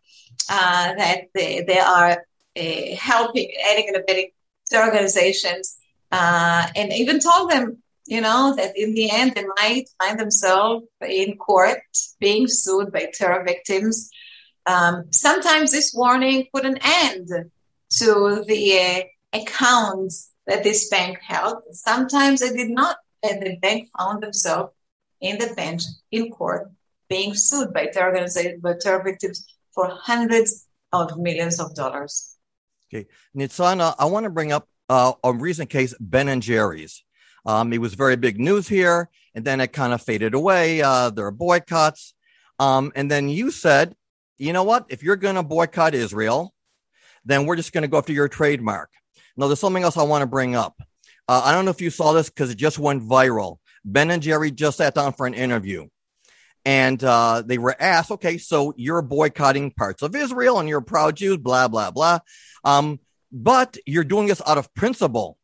uh, 0.50 0.94
that 0.96 1.22
they, 1.34 1.64
they 1.66 1.80
are 1.80 2.26
uh, 2.58 2.96
helping, 3.00 3.50
aiding 3.72 3.88
and 3.88 3.98
abetting 3.98 4.32
organizations, 4.74 5.78
uh, 6.12 6.68
and 6.76 6.92
even 6.92 7.20
told 7.20 7.50
them 7.50 7.82
you 8.06 8.22
know, 8.22 8.54
that 8.56 8.78
in 8.78 8.94
the 8.94 9.10
end 9.12 9.34
they 9.36 9.46
might 9.58 9.90
find 10.02 10.20
themselves 10.20 10.86
in 11.08 11.38
court 11.38 11.80
being 12.20 12.48
sued 12.48 12.92
by 12.92 13.10
terror 13.14 13.44
victims. 13.44 14.10
Um, 14.66 15.06
sometimes 15.12 15.72
this 15.72 15.94
warning 15.94 16.48
put 16.54 16.66
an 16.66 16.78
end 16.84 17.30
to 17.98 18.44
the 18.48 18.80
uh, 18.80 19.38
accounts 19.38 20.32
that 20.48 20.64
this 20.64 20.90
bank 20.90 21.20
held. 21.22 21.58
Sometimes 21.72 22.42
it 22.42 22.56
did 22.56 22.70
not, 22.70 22.98
and 23.24 23.42
the 23.42 23.58
bank 23.58 23.90
found 23.98 24.22
themselves 24.22 24.74
in 25.22 25.38
the 25.38 25.54
bench 25.56 25.84
in 26.12 26.32
court 26.32 26.72
being 27.10 27.34
sued 27.34 27.74
by 27.74 27.88
terror 27.88 28.08
organizations, 28.08 28.62
by 28.62 28.74
terror 28.80 29.04
victims 29.04 29.46
for 29.74 29.90
hundreds 29.90 30.68
of 30.92 31.18
millions 31.18 31.60
of 31.60 31.76
dollars. 31.76 32.36
Okay, 32.94 33.08
Nitsana, 33.36 33.96
I 33.98 34.06
want 34.06 34.26
to 34.26 34.30
bring 34.30 34.52
up 34.52 34.68
uh, 34.90 35.14
a 35.24 35.34
recent 35.34 35.70
case, 35.70 35.94
Ben 36.00 36.28
and 36.28 36.42
Jerry's. 36.42 37.04
Um, 37.46 37.72
it 37.74 37.80
was 37.80 37.94
very 37.94 38.16
big 38.16 38.40
news 38.40 38.68
here, 38.68 39.10
and 39.34 39.46
then 39.46 39.62
it 39.62 39.74
kind 39.74 39.94
of 39.94 40.02
faded 40.02 40.34
away. 40.34 40.82
Uh, 40.82 41.10
there 41.10 41.26
are 41.26 41.32
boycotts. 41.32 42.14
Um, 42.60 42.92
and 42.96 43.12
then 43.12 43.30
you 43.30 43.52
said, 43.52 43.96
you 44.38 44.54
know 44.54 44.64
what? 44.64 44.86
If 44.90 45.04
you're 45.04 45.16
going 45.16 45.36
to 45.36 45.44
boycott 45.44 45.94
Israel, 45.94 46.54
then 47.26 47.46
we're 47.46 47.56
just 47.56 47.74
going 47.74 47.84
to 47.84 47.88
go 47.88 47.98
after 47.98 48.14
your 48.14 48.28
trademark. 48.28 48.90
Now, 49.38 49.48
there's 49.48 49.60
something 49.60 49.84
else 49.84 49.98
I 49.98 50.04
want 50.04 50.22
to 50.22 50.28
bring 50.28 50.56
up. 50.56 50.76
Uh, 51.28 51.42
I 51.44 51.52
don't 51.52 51.66
know 51.66 51.72
if 51.72 51.82
you 51.82 51.90
saw 51.90 52.14
this 52.14 52.30
because 52.30 52.50
it 52.50 52.58
just 52.58 52.80
went 52.80 53.04
viral. 53.04 53.58
Ben 53.84 54.12
and 54.12 54.22
Jerry 54.22 54.52
just 54.52 54.78
sat 54.78 54.96
down 54.96 55.14
for 55.14 55.28
an 55.28 55.34
interview. 55.34 55.88
And 56.66 57.04
uh, 57.04 57.44
they 57.46 57.60
were 57.60 57.76
asked, 57.80 58.12
okay, 58.12 58.38
so 58.38 58.74
you're 58.76 59.02
boycotting 59.04 59.72
parts 59.72 60.02
of 60.02 60.16
Israel 60.16 60.60
and 60.60 60.68
you're 60.68 60.82
proud 60.82 61.18
Jews, 61.18 61.38
blah, 61.38 61.68
blah, 61.68 61.92
blah. 61.92 62.20
Um, 62.64 63.00
but 63.32 63.78
you're 63.86 64.04
doing 64.04 64.28
this 64.28 64.42
out 64.46 64.58
of 64.58 64.74
principle. 64.74 65.38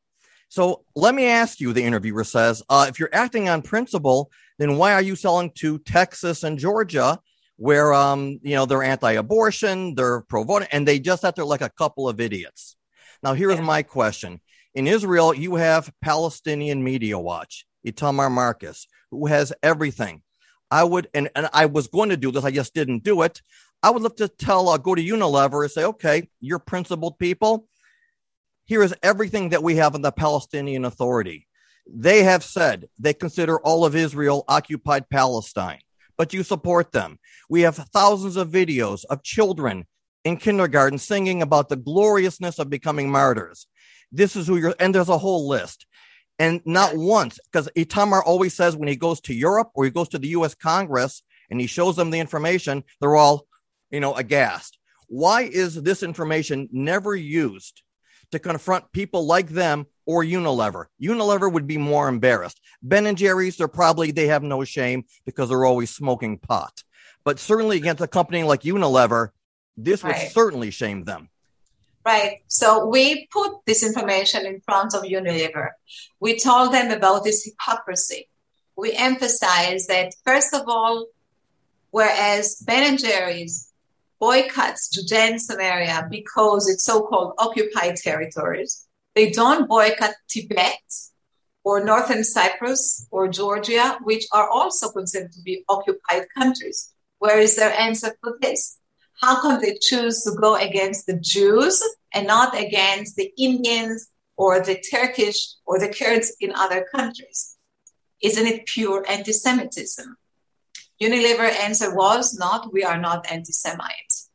So 0.51 0.84
let 0.98 1.15
me 1.15 1.27
ask 1.27 1.62
you, 1.62 1.72
the 1.72 1.81
interviewer 1.81 2.25
says, 2.25 2.62
uh, 2.67 2.86
if 2.89 3.00
you're 3.00 3.13
acting 3.13 3.48
on 3.48 3.62
principle, 3.62 4.29
then 4.60 4.75
why 4.75 4.91
are 4.91 5.01
you 5.01 5.15
selling 5.15 5.50
to 5.60 5.79
Texas 5.79 6.43
and 6.43 6.60
Georgia, 6.60 7.20
where 7.55 7.93
um, 7.93 8.38
you 8.43 8.55
know 8.55 8.65
they're 8.65 8.84
anti-abortion, 8.84 9.96
they're 9.96 10.24
pro-voting, 10.24 10.67
and 10.74 10.86
they 10.86 11.00
just 11.00 11.22
have 11.22 11.36
to 11.36 11.46
like 11.46 11.62
a 11.62 11.70
couple 11.70 12.10
of 12.10 12.20
idiots. 12.20 12.75
Now, 13.24 13.34
here's 13.34 13.60
yeah. 13.60 13.62
my 13.62 13.81
question: 13.81 14.41
In 14.75 14.88
Israel, 14.88 15.34
you 15.34 15.55
have 15.55 15.89
Palestinian 16.01 16.84
Media 16.84 17.17
Watch, 17.17 17.65
Itamar 17.88 18.29
Marcus, 18.29 18.88
who 19.10 19.27
has 19.27 19.53
everything. 19.63 20.22
I 20.70 20.84
would, 20.84 21.08
and, 21.13 21.29
and 21.34 21.48
I 21.53 21.67
was 21.67 21.88
going 21.88 22.10
to 22.10 22.17
do 22.17 22.29
this, 22.29 22.43
I 22.43 22.51
just 22.51 22.74
didn't 22.74 23.05
do 23.05 23.22
it. 23.22 23.41
I 23.81 23.89
would 23.89 24.01
love 24.01 24.17
to 24.17 24.27
tell, 24.27 24.67
uh, 24.67 24.77
go 24.77 24.96
to 24.96 25.01
Unilever 25.01 25.63
and 25.63 25.72
say, 25.72 25.86
okay, 25.86 26.29
you're 26.41 26.60
principled 26.60 27.20
people 27.20 27.70
here 28.72 28.84
is 28.84 28.96
everything 29.04 29.50
that 29.50 29.62
we 29.62 29.75
have 29.75 29.96
in 29.96 30.01
the 30.01 30.13
Palestinian 30.13 30.86
Authority. 30.86 31.46
They 31.86 32.24
have 32.24 32.42
said 32.42 32.88
they 32.98 33.13
consider 33.13 33.60
all 33.60 33.84
of 33.84 33.98
Israel 33.98 34.46
occupied 34.48 35.10
Palestine, 35.10 35.82
but 36.18 36.32
you 36.32 36.42
support 36.42 36.94
them. 36.94 37.20
We 37.50 37.63
have 37.63 37.75
thousands 37.75 38.38
of 38.38 38.48
videos 38.48 39.04
of 39.10 39.24
children 39.24 39.88
in 40.24 40.38
kindergarten 40.38 41.00
singing 41.00 41.42
about 41.42 41.68
the 41.68 41.75
gloriousness 41.75 42.60
of 42.60 42.70
becoming 42.70 43.12
martyrs. 43.12 43.68
This 44.10 44.38
is 44.38 44.48
who 44.48 44.56
you're, 44.56 44.74
and 44.80 44.96
there's 44.96 45.10
a 45.10 45.18
whole 45.18 45.50
list. 45.50 45.86
And 46.40 46.62
not 46.63 46.96
once, 46.96 47.40
because 47.51 47.68
Itamar 47.75 48.24
always 48.25 48.54
says 48.54 48.78
when 48.78 48.88
he 48.88 48.96
goes 48.96 49.20
to 49.24 49.34
Europe 49.34 49.72
or 49.74 49.84
he 49.84 49.92
goes 49.92 50.08
to 50.08 50.18
the 50.18 50.30
US 50.30 50.56
Congress 50.56 51.24
and 51.50 51.60
he 51.60 51.68
shows 51.68 51.98
them 51.98 52.10
the 52.10 52.22
information, 52.22 52.86
they're 53.01 53.18
all, 53.18 53.48
you 53.90 54.00
know, 54.00 54.13
aghast. 54.13 54.78
Why 55.10 55.42
is 55.42 55.75
this 55.75 56.04
information 56.04 56.70
never 56.72 57.13
used 57.18 57.84
to 58.32 58.40
confront 58.40 58.92
people 58.92 59.26
like 59.26 59.50
them 59.50 59.86
or 60.06 60.24
Unilever. 60.24 60.86
Unilever 61.02 61.52
would 61.52 61.68
be 61.68 61.78
more 61.78 62.08
embarrassed. 62.08 62.60
Ben 62.82 63.06
and 63.06 63.18
Jerry's, 63.18 63.58
they're 63.58 63.68
probably, 63.68 64.12
they 64.12 64.28
have 64.28 64.44
no 64.44 64.64
shame 64.64 65.06
because 65.26 65.50
they're 65.50 65.66
always 65.66 65.90
smoking 65.90 66.38
pot. 66.38 66.84
But 67.24 67.40
certainly 67.40 67.78
against 67.78 68.02
a 68.02 68.08
company 68.08 68.44
like 68.44 68.62
Unilever, 68.62 69.30
this 69.78 70.04
would 70.04 70.16
certainly 70.16 70.72
shame 70.72 71.04
them. 71.04 71.30
Right. 72.04 72.40
So 72.48 72.88
we 72.88 73.28
put 73.28 73.64
this 73.66 73.84
information 73.84 74.46
in 74.46 74.60
front 74.62 74.96
of 74.96 75.04
Unilever. 75.04 75.70
We 76.20 76.40
told 76.40 76.74
them 76.74 76.92
about 76.92 77.24
this 77.24 77.46
hypocrisy. 77.46 78.28
We 78.76 78.94
emphasize 78.94 79.86
that, 79.88 80.16
first 80.26 80.54
of 80.56 80.64
all, 80.68 81.06
whereas 81.92 82.56
Ben 82.66 82.90
and 82.90 83.00
Jerry's 83.00 83.71
boycotts 84.22 84.88
Judea 84.90 85.32
and 85.32 85.42
Samaria 85.42 86.08
because 86.10 86.70
it's 86.70 86.86
so-called 86.86 87.34
occupied 87.40 87.96
territories. 87.96 88.88
They 89.16 89.32
don't 89.32 89.68
boycott 89.68 90.13
Tibet 90.30 90.80
or 91.63 91.84
Northern 91.84 92.24
Cyprus 92.24 93.08
or 93.10 93.28
Georgia, 93.28 93.98
which 94.04 94.28
are 94.32 94.48
also 94.48 94.90
considered 94.92 95.32
to 95.34 95.42
be 95.42 95.66
occupied 95.68 96.28
countries. 96.38 96.94
Where 97.18 97.40
is 97.40 97.56
their 97.56 97.74
answer 97.74 98.16
for 98.22 98.38
this? 98.40 98.78
How 99.20 99.42
come 99.42 99.60
they 99.60 99.78
choose 99.82 100.24
to 100.24 100.32
go 100.40 100.56
against 100.56 101.08
the 101.08 101.20
Jews 101.20 101.82
and 102.13 102.28
not 102.28 102.58
against 102.58 103.16
the 103.16 103.32
Indians 103.40 104.08
or 104.38 104.60
the 104.60 104.80
Turkish 104.92 105.56
or 105.66 105.80
the 105.80 105.90
Kurds 105.90 106.36
in 106.40 106.54
other 106.54 106.86
countries? 106.94 107.58
Isn't 108.22 108.46
it 108.46 108.68
pure 108.68 109.04
anti 109.10 109.34
Semitism? 109.34 110.16
Unilever 111.01 111.50
answer 111.50 111.96
was 111.96 112.34
not, 112.34 112.72
we 112.72 112.84
are 112.84 113.00
not 113.00 113.25
anti 113.31 113.51
Semites. 113.51 114.29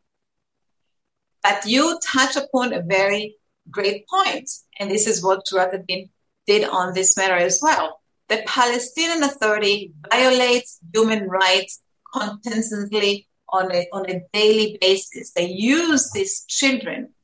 But 1.43 1.65
you 1.65 1.99
touch 2.03 2.37
upon 2.37 2.73
a 2.73 2.83
very 2.83 3.37
great 3.71 4.09
point, 4.09 4.51
and 4.81 4.91
this 4.91 5.07
is 5.07 5.23
Shurat 5.23 5.73
Hadin 5.73 6.11
did 6.47 6.65
on 6.65 6.95
this 6.95 7.17
matter 7.17 7.37
as 7.37 7.61
well. 7.63 8.01
The 8.29 8.43
Palestinian 8.47 9.23
Authority 9.23 9.93
violates 10.11 10.79
human 10.93 11.29
rights 11.29 11.81
consistently 12.13 13.29
on 13.49 13.73
a, 13.73 13.87
on 13.93 14.11
a 14.11 14.23
daily 14.33 14.79
basis. 14.81 15.33
They 15.33 15.49
use 15.49 16.11
these 16.13 16.45
children 16.47 17.15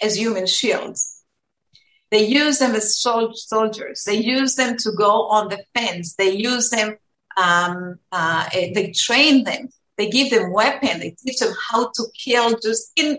as 0.00 0.16
human 0.16 0.46
shields. 0.46 1.22
They 2.10 2.26
use 2.26 2.58
them 2.58 2.74
as 2.74 3.00
sol- 3.00 3.34
soldiers. 3.34 4.04
They 4.04 4.16
use 4.16 4.54
them 4.54 4.76
to 4.78 4.92
go 4.96 5.28
on 5.28 5.48
the 5.48 5.64
fence. 5.74 6.14
They 6.14 6.30
use 6.36 6.70
them, 6.70 6.96
um, 7.36 7.98
uh, 8.10 8.48
eh, 8.52 8.72
they 8.74 8.92
train 8.92 9.44
them. 9.44 9.68
They 9.98 10.08
give 10.08 10.30
them 10.30 10.52
weapons. 10.52 11.00
They 11.00 11.10
teach 11.10 11.38
them 11.38 11.54
how 11.70 11.90
to 11.94 12.04
kill 12.16 12.58
just 12.58 12.92
in 12.96 13.18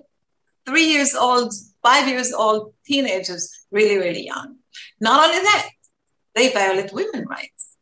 three 0.66 0.88
years 0.88 1.16
old, 1.16 1.54
five 1.82 2.08
years 2.08 2.34
old 2.34 2.74
teenagers, 2.86 3.52
really, 3.72 3.98
really 3.98 4.26
young. 4.26 4.58
Not 5.00 5.30
only 5.30 5.42
that, 5.42 5.70
they 6.36 6.50
violate 6.52 6.94
women's 6.94 7.28
rights. 7.28 7.78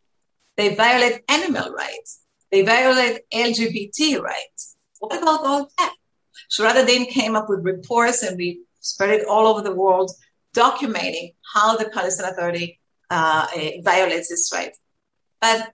They 0.57 0.75
violate 0.75 1.21
animal 1.29 1.71
rights. 1.73 2.19
They 2.51 2.63
violate 2.63 3.21
LGBT 3.33 4.21
rights. 4.21 4.75
What 4.99 5.17
about 5.21 5.45
all 5.45 5.71
that? 5.77 5.95
Shurat 6.51 6.75
Hadin 6.75 7.07
came 7.07 7.35
up 7.35 7.47
with 7.49 7.63
reports 7.63 8.23
and 8.23 8.37
we 8.37 8.61
spread 8.81 9.11
it 9.11 9.25
all 9.27 9.47
over 9.47 9.61
the 9.61 9.73
world 9.73 10.11
documenting 10.55 11.33
how 11.53 11.77
the 11.77 11.89
Palestinian 11.89 12.33
Authority 12.33 12.79
uh, 13.09 13.47
eh, 13.55 13.81
violates 13.83 14.29
this 14.29 14.51
right. 14.53 14.75
But 15.39 15.71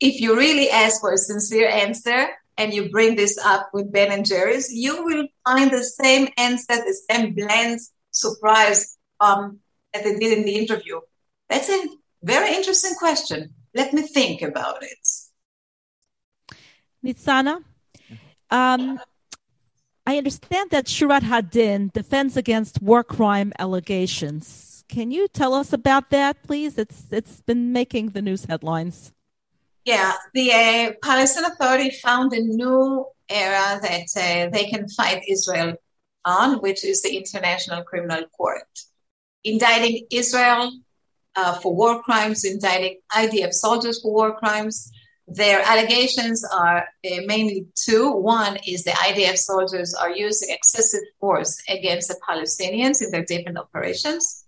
if 0.00 0.20
you 0.20 0.36
really 0.36 0.70
ask 0.70 1.00
for 1.00 1.12
a 1.12 1.18
sincere 1.18 1.68
answer 1.68 2.28
and 2.56 2.72
you 2.72 2.90
bring 2.90 3.16
this 3.16 3.38
up 3.38 3.70
with 3.72 3.92
Ben 3.92 4.12
and 4.12 4.26
Jerry's, 4.26 4.72
you 4.72 5.04
will 5.04 5.26
find 5.46 5.70
the 5.70 5.82
same 5.82 6.28
answer, 6.36 6.76
the 6.76 6.96
same 7.10 7.34
bland 7.34 7.80
surprise 8.10 8.96
um, 9.20 9.58
that 9.92 10.04
they 10.04 10.16
did 10.16 10.38
in 10.38 10.44
the 10.44 10.56
interview. 10.56 11.00
That's 11.48 11.68
a 11.68 11.86
very 12.22 12.54
interesting 12.54 12.94
question. 12.98 13.54
Let 13.74 13.92
me 13.92 14.02
think 14.02 14.42
about 14.42 14.82
it. 14.82 14.98
Nitsana, 17.04 17.62
um, 18.50 19.00
I 20.06 20.16
understand 20.16 20.70
that 20.70 20.86
Shurat 20.86 21.22
Hadin 21.22 21.92
defends 21.92 22.36
against 22.36 22.80
war 22.80 23.04
crime 23.04 23.52
allegations. 23.58 24.84
Can 24.88 25.10
you 25.10 25.28
tell 25.28 25.54
us 25.54 25.72
about 25.72 26.10
that, 26.10 26.42
please? 26.42 26.78
It's 26.78 27.06
it's 27.10 27.40
been 27.40 27.72
making 27.72 28.10
the 28.10 28.22
news 28.22 28.44
headlines. 28.44 29.12
Yeah, 29.84 30.12
the 30.32 30.52
uh, 30.52 30.92
Palestinian 31.02 31.52
Authority 31.52 31.90
found 31.90 32.32
a 32.32 32.40
new 32.40 33.06
era 33.28 33.80
that 33.82 34.06
uh, 34.16 34.50
they 34.50 34.64
can 34.70 34.88
fight 34.88 35.22
Israel 35.28 35.74
on, 36.24 36.60
which 36.60 36.84
is 36.84 37.02
the 37.02 37.16
International 37.16 37.82
Criminal 37.82 38.24
Court, 38.36 38.68
indicting 39.44 40.06
Israel 40.10 40.72
uh, 41.36 41.54
for 41.60 41.74
war 41.74 42.02
crimes, 42.02 42.44
indicting 42.44 43.00
IDF 43.12 43.52
soldiers 43.52 44.00
for 44.00 44.12
war 44.12 44.36
crimes, 44.38 44.90
their 45.26 45.60
allegations 45.62 46.44
are 46.44 46.78
uh, 46.78 47.20
mainly 47.26 47.66
two. 47.74 48.12
One 48.12 48.58
is 48.66 48.84
the 48.84 48.90
IDF 48.90 49.38
soldiers 49.38 49.94
are 49.94 50.10
using 50.10 50.50
excessive 50.50 51.02
force 51.18 51.62
against 51.68 52.08
the 52.08 52.20
Palestinians 52.28 53.02
in 53.02 53.10
their 53.10 53.24
different 53.24 53.58
operations. 53.58 54.44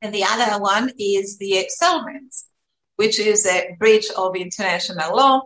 And 0.00 0.14
the 0.14 0.24
other 0.24 0.60
one 0.62 0.90
is 0.98 1.38
the 1.38 1.66
settlements, 1.68 2.46
which 2.96 3.18
is 3.18 3.46
a 3.46 3.76
breach 3.78 4.10
of 4.16 4.36
international 4.36 5.16
law. 5.16 5.42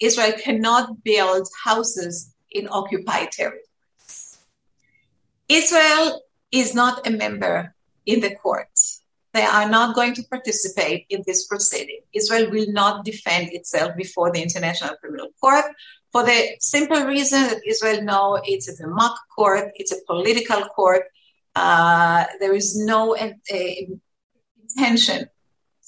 Israel 0.00 0.32
cannot 0.42 1.02
build 1.04 1.48
houses 1.64 2.34
in 2.50 2.68
occupied 2.70 3.32
territories. 3.32 4.38
Israel 5.48 6.22
is 6.52 6.74
not 6.74 7.06
a 7.06 7.10
member 7.10 7.74
in 8.04 8.20
the 8.20 8.34
court. 8.34 8.68
they 9.36 9.42
are 9.42 9.68
not 9.68 9.94
going 9.94 10.14
to 10.14 10.22
participate 10.34 11.04
in 11.14 11.22
this 11.26 11.40
proceeding. 11.46 12.00
Israel 12.20 12.46
will 12.54 12.70
not 12.82 13.04
defend 13.04 13.46
itself 13.58 13.90
before 13.94 14.28
the 14.32 14.42
International 14.46 14.96
Criminal 15.00 15.28
Court 15.42 15.66
for 16.12 16.22
the 16.24 16.56
simple 16.60 17.02
reason 17.04 17.42
that 17.48 17.60
Israel 17.66 18.00
knows 18.02 18.40
it's 18.44 18.80
a 18.80 18.88
mock 18.88 19.18
court, 19.36 19.72
it's 19.74 19.92
a 19.92 20.00
political 20.06 20.62
court. 20.78 21.02
Uh, 21.54 22.24
there 22.40 22.54
is 22.54 22.68
no 22.94 23.14
uh, 23.14 23.32
intention 24.62 25.28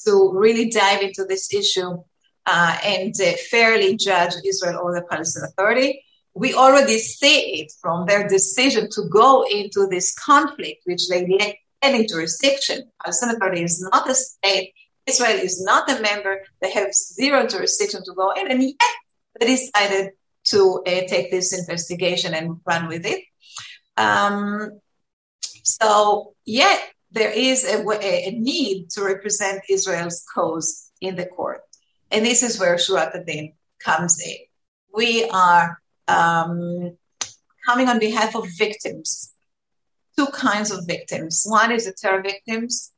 to 0.04 0.32
really 0.32 0.70
dive 0.70 1.02
into 1.02 1.24
this 1.24 1.52
issue 1.52 1.98
uh, 2.46 2.78
and 2.84 3.14
uh, 3.20 3.32
fairly 3.50 3.96
judge 3.96 4.32
Israel 4.44 4.80
or 4.82 4.94
the 4.94 5.02
Palestinian 5.02 5.50
Authority. 5.50 6.02
We 6.34 6.54
already 6.54 6.98
see 6.98 7.61
it 7.61 7.72
from 7.80 8.06
their 8.06 8.28
decision 8.28 8.88
to 8.90 9.02
go 9.11 9.44
into 9.46 9.87
this 9.88 10.14
conflict, 10.14 10.82
which 10.84 11.08
they 11.08 11.26
lack 11.26 11.56
any 11.82 12.06
jurisdiction. 12.06 12.90
Palestinian 13.02 13.37
Authority 13.37 13.62
is 13.64 13.80
not 13.92 14.08
a 14.08 14.14
state. 14.14 14.72
Israel 15.06 15.38
is 15.38 15.62
not 15.62 15.90
a 15.90 16.00
member. 16.00 16.44
They 16.61 16.70
have 16.72 16.94
zero 16.94 17.46
jurisdiction 17.46 18.02
to 18.04 18.12
go 18.12 18.30
in, 18.32 18.50
and 18.50 18.62
yet 18.62 18.94
they 19.38 19.46
decided 19.46 20.12
to 20.44 20.82
uh, 20.87 20.90
take 21.06 21.30
this 21.30 21.58
investigation 21.58 22.34
and 22.34 22.61
run 22.66 22.88
with 22.88 23.04
it. 23.04 23.24
Um, 23.96 24.80
so, 25.64 26.34
yet 26.44 26.80
there 27.11 27.31
is 27.31 27.64
a, 27.64 27.85
a, 28.03 28.31
need 28.33 28.90
to 28.90 29.03
represent 29.03 29.62
Israel's 29.68 30.25
cause 30.35 30.90
in 31.01 31.16
the 31.16 31.27
court, 31.27 31.62
and 32.11 32.25
this 32.25 32.42
is 32.42 32.59
where 32.61 32.77
Shurat 32.77 33.14
Hadin 33.14 33.55
comes 33.83 34.21
in. 34.21 34.37
We 34.94 35.25
are 35.31 35.81
um, 36.07 36.97
coming 37.66 37.88
on 37.88 37.99
behalf 37.99 38.35
of 38.35 38.47
victims 38.59 39.33
two 40.18 40.27
kinds 40.27 40.73
of 40.73 40.85
victims. 40.87 41.44
One 41.47 41.71
is 41.71 41.85
the 41.87 41.92
terror 41.92 42.23
victims. 42.23 42.92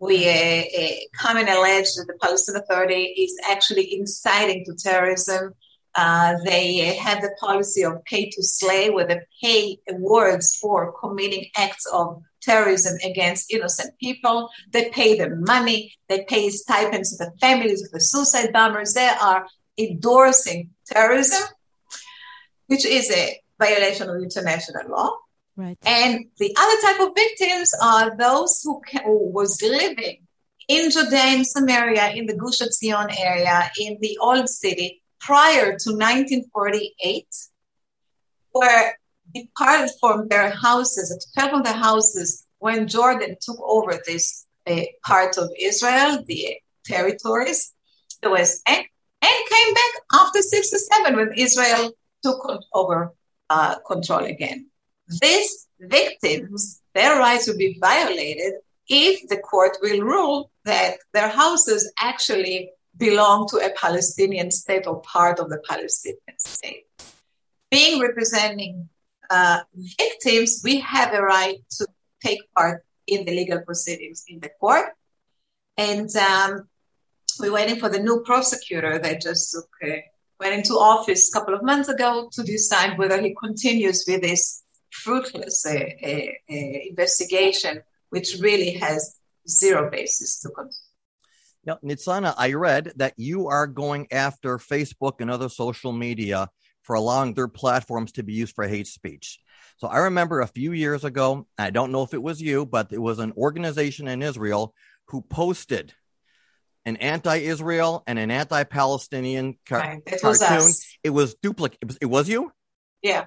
We 0.00 0.28
uh, 0.28 0.64
uh, 0.80 0.96
come 1.16 1.38
and 1.38 1.48
allege 1.48 1.94
that 1.94 2.04
the 2.06 2.18
Palestinian 2.20 2.62
Authority 2.62 3.04
is 3.24 3.34
actually 3.50 3.98
inciting 3.98 4.64
to 4.66 4.74
terrorism. 4.74 5.54
Uh, 5.94 6.34
they 6.44 6.94
have 6.96 7.22
the 7.22 7.34
policy 7.40 7.82
of 7.84 8.04
pay 8.04 8.28
to 8.28 8.42
slay, 8.42 8.90
where 8.90 9.06
they 9.06 9.20
pay 9.42 9.78
awards 9.88 10.56
for 10.56 10.94
committing 11.00 11.46
acts 11.56 11.86
of 11.86 12.22
terrorism 12.40 12.98
against 13.04 13.52
innocent 13.52 13.98
people. 13.98 14.50
They 14.72 14.90
pay 14.90 15.18
them 15.18 15.44
money. 15.44 15.92
They 16.08 16.24
pay 16.28 16.50
stipends 16.50 17.16
to 17.16 17.24
the 17.24 17.32
families 17.40 17.84
of 17.84 17.90
the 17.90 18.00
suicide 18.00 18.52
bombers. 18.52 18.94
They 18.94 19.08
are 19.08 19.46
endorsing 19.78 20.70
terrorism, 20.86 21.42
which 22.66 22.84
is 22.84 23.10
a 23.10 23.40
violation 23.58 24.08
of 24.08 24.22
international 24.22 24.88
law. 24.90 25.10
Right. 25.56 25.76
And 25.84 26.26
the 26.38 26.54
other 26.56 26.80
type 26.82 27.08
of 27.08 27.14
victims 27.16 27.74
are 27.82 28.16
those 28.16 28.60
who, 28.62 28.80
can, 28.86 29.02
who 29.02 29.30
was 29.30 29.60
living 29.60 30.18
in 30.68 30.90
Judea 30.90 31.18
and 31.18 31.46
Samaria, 31.46 32.10
in 32.10 32.26
the 32.26 32.36
Gush 32.36 32.60
Etzion 32.60 33.12
area, 33.18 33.70
in 33.80 33.98
the 34.00 34.18
old 34.20 34.48
city 34.48 35.02
prior 35.18 35.76
to 35.76 35.90
1948, 35.90 37.26
were 38.54 38.92
departed 39.42 39.90
from 40.00 40.28
their 40.28 40.50
houses, 40.50 41.14
expelled 41.14 41.50
from 41.50 41.62
their 41.62 41.80
houses 41.88 42.46
when 42.58 42.88
Jordan 42.88 43.36
took 43.40 43.58
over 43.60 43.98
this 44.06 44.46
uh, 44.66 44.82
part 45.04 45.38
of 45.38 45.50
Israel, 45.58 46.24
the 46.26 46.56
territories, 46.84 47.72
the 48.22 48.30
West 48.30 48.64
Bank, 48.64 48.90
and 49.22 49.48
came 49.50 49.74
back 49.74 49.92
after 50.14 50.42
67 50.42 51.16
when 51.16 51.32
Israel 51.36 51.92
took 52.22 52.62
over 52.72 53.14
uh, 53.50 53.76
control 53.86 54.24
again. 54.24 54.66
These 55.20 55.68
victims, 55.80 56.82
their 56.94 57.18
rights 57.18 57.46
will 57.46 57.56
be 57.56 57.78
violated 57.80 58.54
if 58.88 59.28
the 59.28 59.38
court 59.38 59.76
will 59.82 60.00
rule 60.00 60.50
that 60.64 60.98
their 61.12 61.28
houses 61.28 61.92
actually 62.00 62.70
belong 62.96 63.48
to 63.48 63.58
a 63.58 63.70
Palestinian 63.70 64.50
state 64.50 64.86
or 64.86 65.00
part 65.02 65.38
of 65.38 65.48
the 65.50 65.62
Palestinian 65.68 66.38
state. 66.38 66.86
Being 67.70 68.00
representing 68.00 68.88
uh, 69.30 69.60
victims, 69.74 70.60
we 70.64 70.80
have 70.80 71.12
a 71.14 71.22
right 71.22 71.58
to 71.70 71.86
take 72.22 72.40
part 72.56 72.84
in 73.06 73.24
the 73.24 73.32
legal 73.32 73.60
proceedings 73.60 74.24
in 74.28 74.40
the 74.40 74.50
court. 74.60 74.86
And 75.76 76.14
um, 76.16 76.68
we're 77.38 77.52
waiting 77.52 77.78
for 77.78 77.88
the 77.88 78.00
new 78.00 78.22
prosecutor 78.24 78.98
that 78.98 79.20
just 79.20 79.52
took, 79.52 79.68
uh, 79.84 79.96
went 80.40 80.54
into 80.54 80.74
office 80.74 81.30
a 81.30 81.38
couple 81.38 81.54
of 81.54 81.62
months 81.62 81.88
ago 81.88 82.28
to 82.32 82.42
decide 82.42 82.98
whether 82.98 83.20
he 83.20 83.34
continues 83.34 84.04
with 84.06 84.22
this 84.22 84.62
fruitless 84.90 85.64
uh, 85.66 85.72
uh, 85.72 86.08
uh, 86.08 86.54
investigation, 86.90 87.82
which 88.10 88.36
really 88.40 88.72
has 88.72 89.16
zero 89.48 89.90
basis 89.90 90.40
to 90.40 90.48
continue. 90.48 90.72
Now, 91.64 91.78
Nitsana, 91.84 92.34
I 92.36 92.52
read 92.54 92.92
that 92.96 93.14
you 93.16 93.48
are 93.48 93.66
going 93.66 94.06
after 94.10 94.58
Facebook 94.58 95.20
and 95.20 95.30
other 95.30 95.48
social 95.48 95.92
media 95.92 96.48
for 96.88 96.96
allowing 96.96 97.34
their 97.34 97.48
platforms 97.48 98.12
to 98.12 98.22
be 98.22 98.32
used 98.32 98.54
for 98.54 98.66
hate 98.66 98.86
speech. 98.86 99.38
So 99.76 99.88
I 99.88 99.98
remember 99.98 100.40
a 100.40 100.46
few 100.46 100.72
years 100.72 101.04
ago, 101.04 101.46
I 101.58 101.68
don't 101.68 101.92
know 101.92 102.02
if 102.02 102.14
it 102.14 102.22
was 102.22 102.40
you, 102.40 102.64
but 102.64 102.86
it 102.92 102.98
was 103.08 103.18
an 103.18 103.32
organization 103.36 104.08
in 104.08 104.22
Israel 104.22 104.74
who 105.08 105.20
posted 105.20 105.92
an 106.86 106.96
anti-Israel 106.96 108.02
and 108.06 108.18
an 108.18 108.30
anti-Palestinian 108.30 109.58
car- 109.68 109.80
Right. 109.80 110.02
It 110.06 110.20
was 110.24 110.38
cartoon. 110.38 110.68
us. 110.70 110.86
It 111.04 111.10
was 111.10 111.34
duplicate. 111.42 111.78
It 111.82 111.88
was, 111.88 111.98
it 112.00 112.06
was 112.06 112.26
you. 112.26 112.50
Yeah. 113.02 113.26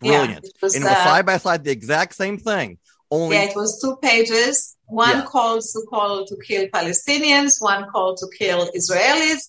Brilliant. 0.00 0.44
Yeah, 0.44 0.50
it 0.54 0.62
was, 0.62 0.74
and 0.74 0.84
it 0.84 0.88
was 0.88 0.96
uh, 0.96 1.04
side 1.04 1.26
by 1.26 1.36
side 1.36 1.64
the 1.64 1.70
exact 1.70 2.14
same 2.14 2.38
thing. 2.38 2.78
Only 3.10 3.36
Yeah, 3.36 3.50
it 3.50 3.56
was 3.56 3.78
two 3.82 3.96
pages. 4.08 4.74
One 4.86 5.18
Yeah. 5.18 5.26
calls 5.26 5.70
to 5.74 5.80
call 5.90 6.24
to 6.24 6.36
kill 6.48 6.64
Palestinians, 6.68 7.60
one 7.60 7.84
call 7.92 8.16
to 8.16 8.26
kill 8.38 8.70
Israelis. 8.80 9.42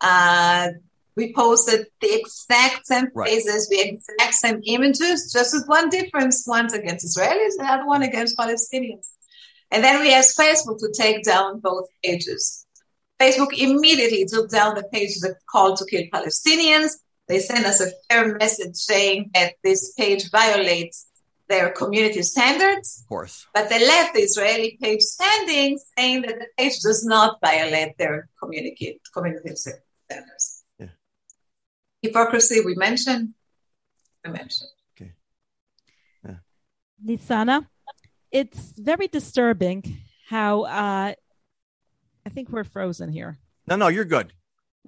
Uh, 0.00 0.68
we 1.18 1.26
posted 1.34 1.80
the 2.04 2.12
exact 2.20 2.86
same 2.90 3.08
Right. 3.12 3.28
phrases, 3.28 3.68
the 3.68 3.80
exact 3.88 4.34
same 4.44 4.58
images, 4.76 5.32
just 5.36 5.50
with 5.54 5.66
one 5.76 5.88
difference. 5.98 6.36
One's 6.46 6.74
against 6.80 7.04
Israelis, 7.08 7.54
the 7.58 7.68
other 7.74 7.86
one 7.94 8.02
against 8.10 8.38
Palestinians. 8.42 9.06
And 9.72 9.80
then 9.84 9.96
we 10.00 10.08
asked 10.18 10.38
Facebook 10.38 10.78
to 10.84 10.90
take 11.04 11.18
down 11.32 11.60
both 11.70 11.86
pages. 12.04 12.42
Facebook 13.20 13.52
immediately 13.66 14.24
took 14.34 14.48
down 14.58 14.70
the 14.76 14.84
page 14.96 15.14
that 15.22 15.34
called 15.52 15.76
to 15.78 15.84
kill 15.92 16.04
Palestinians. 16.16 16.90
They 17.28 17.40
sent 17.40 17.66
us 17.66 17.80
a 17.80 17.90
fair 18.08 18.24
message 18.42 18.76
saying 18.76 19.30
that 19.34 19.54
this 19.66 19.92
page 20.00 20.30
violates 20.30 21.06
their 21.48 21.70
community 21.80 22.22
standards, 22.22 23.00
of 23.02 23.08
course. 23.08 23.46
but 23.54 23.68
they 23.70 23.80
left 23.94 24.14
the 24.14 24.20
Israeli 24.20 24.78
page 24.80 25.02
standing, 25.16 25.78
saying 25.96 26.22
that 26.22 26.36
the 26.42 26.46
page 26.58 26.76
does 26.88 27.04
not 27.04 27.38
violate 27.40 27.92
their 27.98 28.28
community, 28.40 29.00
community 29.14 29.54
standards. 29.56 30.57
Yeah. 32.02 32.08
Hypocrisy, 32.08 32.60
we 32.64 32.74
mentioned. 32.74 33.34
We 34.24 34.32
mentioned. 34.32 34.70
Okay. 34.96 35.12
Yeah. 36.24 36.36
Nisana, 37.04 37.66
it's 38.30 38.74
very 38.76 39.08
disturbing 39.08 39.98
how 40.28 40.62
uh, 40.62 41.14
I 42.26 42.30
think 42.30 42.50
we're 42.50 42.64
frozen 42.64 43.10
here. 43.10 43.38
No, 43.66 43.76
no, 43.76 43.88
you're 43.88 44.04
good. 44.04 44.32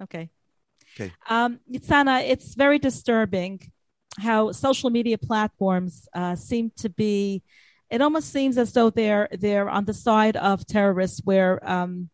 Okay. 0.01 0.29
Okay. 0.95 1.13
Um, 1.29 1.59
Nitsana, 1.71 2.27
it's 2.29 2.55
very 2.55 2.77
disturbing 2.77 3.71
how 4.19 4.51
social 4.51 4.89
media 4.89 5.17
platforms 5.17 6.07
uh, 6.13 6.35
seem 6.35 6.71
to 6.77 6.89
be. 6.89 7.43
It 7.89 8.01
almost 8.01 8.31
seems 8.31 8.57
as 8.57 8.73
though 8.73 8.89
they're 8.89 9.27
they're 9.31 9.69
on 9.69 9.85
the 9.85 9.93
side 9.93 10.37
of 10.37 10.65
terrorists, 10.65 11.21
where 11.23 11.67
um, 11.67 12.09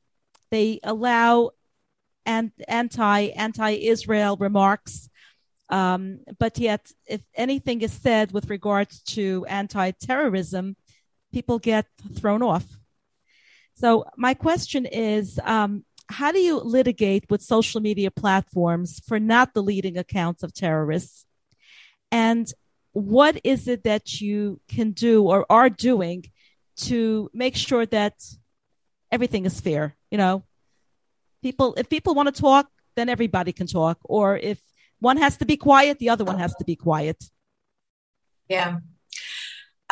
they 0.51 0.79
allow 0.83 1.51
an, 2.27 2.51
anti 2.67 3.29
anti 3.29 3.71
Israel 3.71 4.37
remarks, 4.37 5.09
um, 5.69 6.19
but 6.37 6.59
yet 6.59 6.91
if 7.07 7.21
anything 7.33 7.81
is 7.81 7.93
said 7.93 8.31
with 8.31 8.49
regards 8.49 9.01
to 9.15 9.45
anti 9.49 9.91
terrorism, 9.91 10.75
people 11.33 11.57
get 11.57 11.87
thrown 12.15 12.43
off. 12.43 12.65
So 13.75 14.05
my 14.17 14.33
question 14.33 14.85
is, 14.85 15.39
um, 15.43 15.85
how 16.09 16.31
do 16.31 16.39
you 16.39 16.59
litigate 16.59 17.25
with 17.29 17.41
social 17.41 17.81
media 17.81 18.11
platforms 18.11 19.01
for 19.07 19.19
not 19.19 19.53
deleting 19.53 19.97
accounts 19.97 20.43
of 20.43 20.53
terrorists? 20.53 21.25
And 22.11 22.51
what 22.93 23.39
is 23.43 23.67
it 23.67 23.83
that 23.83 24.19
you 24.21 24.59
can 24.67 24.91
do 24.91 25.23
or 25.23 25.45
are 25.49 25.69
doing 25.69 26.25
to 26.77 27.29
make 27.33 27.55
sure 27.55 27.85
that 27.85 28.13
everything 29.11 29.45
is 29.45 29.59
fair? 29.59 29.95
You 30.09 30.17
know, 30.17 30.43
people, 31.47 31.69
if 31.81 31.87
people 31.95 32.13
want 32.19 32.27
to 32.33 32.41
talk, 32.49 32.65
then 32.97 33.07
everybody 33.15 33.53
can 33.59 33.67
talk. 33.67 33.97
Or 34.03 34.25
if 34.51 34.59
one 35.09 35.17
has 35.25 35.33
to 35.41 35.45
be 35.45 35.57
quiet, 35.69 35.93
the 36.03 36.09
other 36.13 36.25
one 36.31 36.39
has 36.45 36.53
to 36.59 36.65
be 36.71 36.75
quiet. 36.75 37.19
Yeah. 38.55 38.71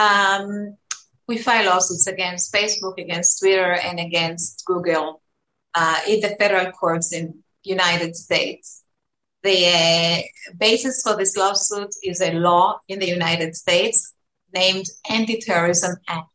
Um, 0.07 0.49
we 1.29 1.35
file 1.37 1.65
lawsuits 1.71 2.07
against 2.07 2.53
Facebook, 2.57 2.95
against 3.05 3.39
Twitter, 3.39 3.73
and 3.87 3.97
against 4.07 4.63
Google 4.65 5.21
uh, 5.81 5.99
in 6.11 6.19
the 6.25 6.31
federal 6.41 6.69
courts 6.81 7.09
in 7.19 7.23
United 7.63 8.15
States. 8.25 8.83
The 9.47 9.59
uh, 9.79 10.17
basis 10.67 10.95
for 11.03 11.15
this 11.15 11.33
lawsuit 11.41 11.93
is 12.11 12.19
a 12.21 12.31
law 12.49 12.65
in 12.91 12.97
the 12.99 13.11
United 13.19 13.51
States 13.63 13.97
named 14.53 14.87
Anti-Terrorism 15.17 15.93
Act. 16.17 16.34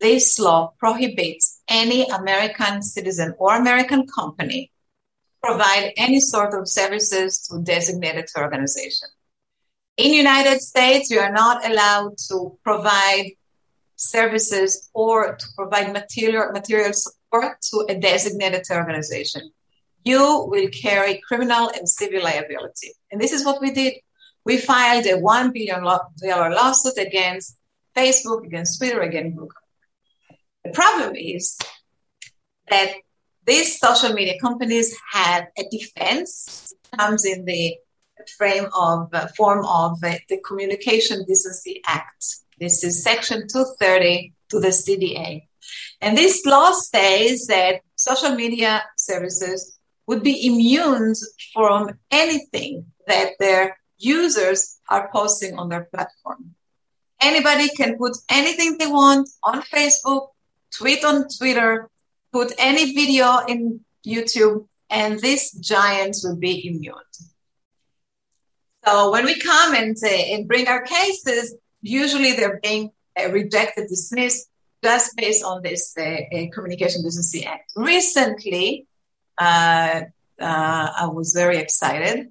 This 0.00 0.38
law 0.38 0.72
prohibits 0.78 1.60
any 1.68 2.06
American 2.08 2.82
citizen 2.82 3.34
or 3.38 3.56
American 3.56 4.06
company 4.06 4.70
provide 5.42 5.92
any 5.96 6.20
sort 6.20 6.54
of 6.54 6.68
services 6.68 7.46
to 7.46 7.60
designated 7.62 8.28
organization. 8.36 9.08
In 9.96 10.12
United 10.12 10.60
States, 10.60 11.10
you 11.10 11.20
are 11.20 11.32
not 11.32 11.64
allowed 11.68 12.18
to 12.28 12.58
provide 12.64 13.32
services 13.96 14.90
or 14.92 15.36
to 15.36 15.46
provide 15.56 15.92
material 15.92 16.50
material 16.52 16.92
support 16.92 17.60
to 17.70 17.86
a 17.88 17.94
designated 17.94 18.64
organization. 18.70 19.52
You 20.04 20.46
will 20.48 20.68
carry 20.68 21.20
criminal 21.26 21.70
and 21.74 21.88
civil 21.88 22.22
liability. 22.22 22.92
And 23.10 23.20
this 23.20 23.32
is 23.32 23.44
what 23.44 23.60
we 23.60 23.70
did. 23.70 23.94
We 24.44 24.58
filed 24.58 25.06
a 25.06 25.16
$1 25.16 25.52
billion 25.54 25.82
lawsuit 25.82 26.98
against 26.98 27.56
Facebook, 27.96 28.44
against 28.44 28.78
Twitter, 28.78 29.00
against 29.00 29.36
Google. 29.36 29.63
The 30.64 30.72
problem 30.72 31.14
is 31.14 31.58
that 32.70 32.94
these 33.46 33.78
social 33.78 34.14
media 34.14 34.38
companies 34.40 34.96
have 35.12 35.48
a 35.58 35.64
defense 35.70 36.74
comes 36.98 37.24
in 37.24 37.44
the 37.44 37.76
frame 38.38 38.66
of 38.74 39.12
uh, 39.12 39.26
form 39.36 39.64
of 39.66 40.02
uh, 40.02 40.14
the 40.28 40.38
Communication 40.38 41.24
Decency 41.26 41.82
Act. 41.86 42.24
This 42.58 42.82
is 42.82 43.02
Section 43.02 43.46
230 43.48 44.32
to 44.50 44.60
the 44.60 44.68
CDA. 44.68 45.46
And 46.00 46.16
this 46.16 46.46
law 46.46 46.72
says 46.72 47.46
that 47.48 47.80
social 47.96 48.34
media 48.34 48.84
services 48.96 49.78
would 50.06 50.22
be 50.22 50.46
immune 50.46 51.14
from 51.52 51.90
anything 52.10 52.86
that 53.06 53.32
their 53.38 53.76
users 53.98 54.78
are 54.88 55.10
posting 55.12 55.58
on 55.58 55.68
their 55.68 55.88
platform. 55.92 56.54
Anybody 57.20 57.68
can 57.70 57.96
put 57.96 58.16
anything 58.30 58.76
they 58.78 58.86
want 58.86 59.28
on 59.42 59.62
Facebook, 59.62 60.28
tweet 60.76 61.04
on 61.04 61.26
Twitter, 61.38 61.88
put 62.32 62.52
any 62.58 62.94
video 62.94 63.38
in 63.46 63.80
YouTube, 64.06 64.66
and 64.90 65.20
these 65.20 65.52
giants 65.52 66.24
will 66.24 66.36
be 66.36 66.66
immune. 66.68 66.94
So 68.84 69.10
when 69.10 69.24
we 69.24 69.38
come 69.38 69.74
and, 69.74 69.96
uh, 70.02 70.08
and 70.08 70.46
bring 70.46 70.68
our 70.68 70.82
cases, 70.82 71.54
usually 71.80 72.32
they're 72.32 72.60
being 72.62 72.90
uh, 73.18 73.30
rejected, 73.30 73.88
dismissed, 73.88 74.48
just 74.82 75.16
based 75.16 75.42
on 75.42 75.62
this 75.62 75.96
uh, 75.96 76.16
Communication 76.52 77.02
Decency 77.02 77.46
Act. 77.46 77.72
Recently, 77.76 78.86
uh, 79.38 80.02
I 80.38 81.06
was 81.06 81.32
very 81.32 81.56
excited 81.56 82.28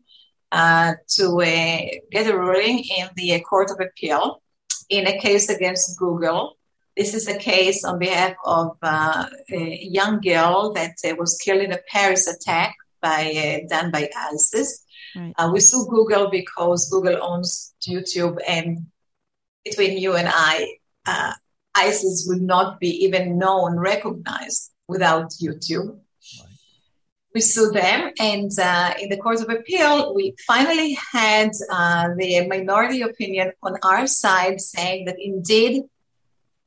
to 0.52 2.02
get 2.12 2.28
a 2.28 2.38
ruling 2.38 2.84
in 2.98 3.10
the 3.16 3.40
Court 3.40 3.72
of 3.72 3.80
Appeal 3.80 4.42
in 4.90 5.08
a 5.08 5.20
case 5.20 5.50
against 5.50 5.98
Google. 5.98 6.58
This 6.96 7.16
is 7.16 7.28
a 7.28 7.38
case 7.38 7.84
on 7.84 7.98
behalf 7.98 8.36
of 8.46 8.78
a 8.84 9.30
young 9.52 10.22
girl 10.22 10.74
that 10.74 10.96
was 11.18 11.40
killed 11.44 11.62
in 11.62 11.72
a 11.72 11.80
Paris 11.92 12.28
attack 12.28 12.76
by 13.02 13.66
done 13.70 13.92
by 13.92 14.10
ISIS. 14.32 14.84
Right. 15.16 15.34
Uh, 15.38 15.52
we 15.54 15.60
sue 15.60 15.86
Google 15.90 16.30
because 16.30 16.90
Google 16.90 17.22
owns 17.22 17.76
YouTube, 17.88 18.38
and 18.48 18.88
between 19.66 19.98
you 19.98 20.16
and 20.16 20.28
I, 20.32 20.78
uh, 21.06 21.34
ISIS 21.76 22.26
would 22.28 22.42
not 22.42 22.80
be 22.80 23.06
even 23.06 23.38
known, 23.38 23.78
recognized 23.78 24.72
without 24.88 25.32
YouTube. 25.42 25.90
Right. 25.90 26.50
We 27.36 27.42
sued 27.42 27.74
them, 27.74 28.12
and 28.20 28.52
uh, 28.60 28.94
in 29.00 29.10
the 29.10 29.18
Court 29.18 29.42
of 29.42 29.50
Appeal, 29.50 30.14
we 30.14 30.36
finally 30.46 30.96
had 31.12 31.52
the 31.52 32.46
minority 32.48 33.02
opinion 33.02 33.52
on 33.64 33.78
our 33.84 34.06
side 34.06 34.62
saying 34.62 35.06
that 35.06 35.18
indeed 35.20 35.84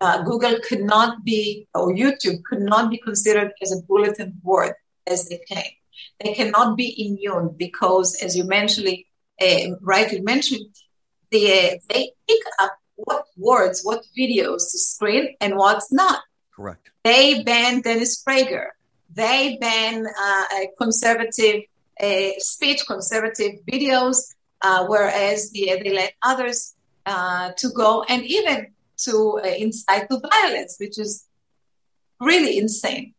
uh, 0.00 0.22
Google 0.22 0.58
could 0.66 0.82
not 0.82 1.24
be, 1.24 1.68
or 1.74 1.94
YouTube 1.94 2.42
could 2.44 2.60
not 2.60 2.90
be 2.90 2.98
considered 2.98 3.52
as 3.62 3.72
a 3.72 3.82
bulletin 3.82 4.32
board 4.42 4.74
as 5.06 5.28
they 5.28 5.40
claim 5.48 5.70
they 6.20 6.34
cannot 6.34 6.76
be 6.76 7.06
immune 7.06 7.54
because, 7.56 8.22
as 8.22 8.36
you 8.36 8.44
mentioned, 8.44 8.88
uh, 9.40 9.76
rightly 9.80 10.20
mentioned, 10.20 10.66
the, 11.30 11.46
uh, 11.46 11.74
they 11.88 12.12
pick 12.26 12.42
up 12.60 12.78
what 12.96 13.26
words, 13.36 13.82
what 13.82 14.02
videos 14.16 14.70
to 14.70 14.78
screen 14.78 15.34
and 15.40 15.56
what's 15.56 15.92
not. 15.92 16.20
Correct. 16.54 16.90
They 17.04 17.42
ban 17.42 17.82
Dennis 17.82 18.22
Prager. 18.24 18.68
They 19.14 19.58
ban 19.60 20.06
uh, 20.06 20.44
conservative 20.78 21.62
speech, 22.38 22.86
conservative 22.86 23.60
videos, 23.70 24.16
whereas 24.62 25.50
the, 25.52 25.80
they 25.82 25.92
let 25.92 26.14
others 26.22 26.74
to 27.06 27.68
go 27.74 28.02
and 28.08 28.24
even 28.24 28.68
to 29.04 29.38
incite 29.58 30.08
to 30.10 30.20
violence, 30.30 30.76
which 30.78 30.98
is 30.98 31.26
really 32.20 32.58
insane. 32.58 33.14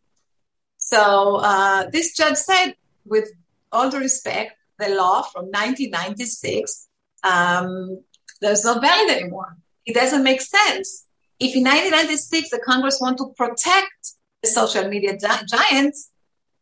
So 0.78 1.38
uh, 1.38 1.90
this 1.92 2.16
judge 2.16 2.38
said, 2.38 2.76
with 3.06 3.30
all 3.72 3.90
due 3.90 4.00
respect, 4.00 4.54
the 4.80 4.90
law 4.90 5.24
from 5.24 5.46
1996 5.46 6.88
um, 7.24 8.04
not 8.42 8.82
valid 8.82 9.18
anymore. 9.18 9.58
It 9.86 9.96
doesn't 9.96 10.24
make 10.24 10.42
sense. 10.42 11.06
If 11.40 11.56
in 11.56 11.63
1996 11.63 12.50
the 12.50 12.60
Congress 12.60 13.00
want 13.02 13.18
to 13.18 13.34
protect 13.36 14.13
the 14.44 14.50
social 14.50 14.88
media 14.88 15.18
gi- 15.18 15.46
giants, 15.48 16.12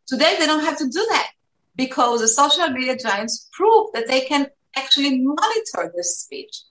Today, 0.06 0.36
they 0.38 0.46
don't 0.46 0.64
have 0.64 0.78
to 0.78 0.88
do 0.88 1.04
that 1.10 1.30
because 1.74 2.20
the 2.20 2.28
social 2.28 2.68
media 2.68 2.96
giants 2.96 3.48
prove 3.52 3.90
that 3.92 4.06
they 4.06 4.20
can 4.20 4.46
actually 4.76 5.20
monitor 5.20 5.92
this 5.96 6.20
speech. 6.20 6.62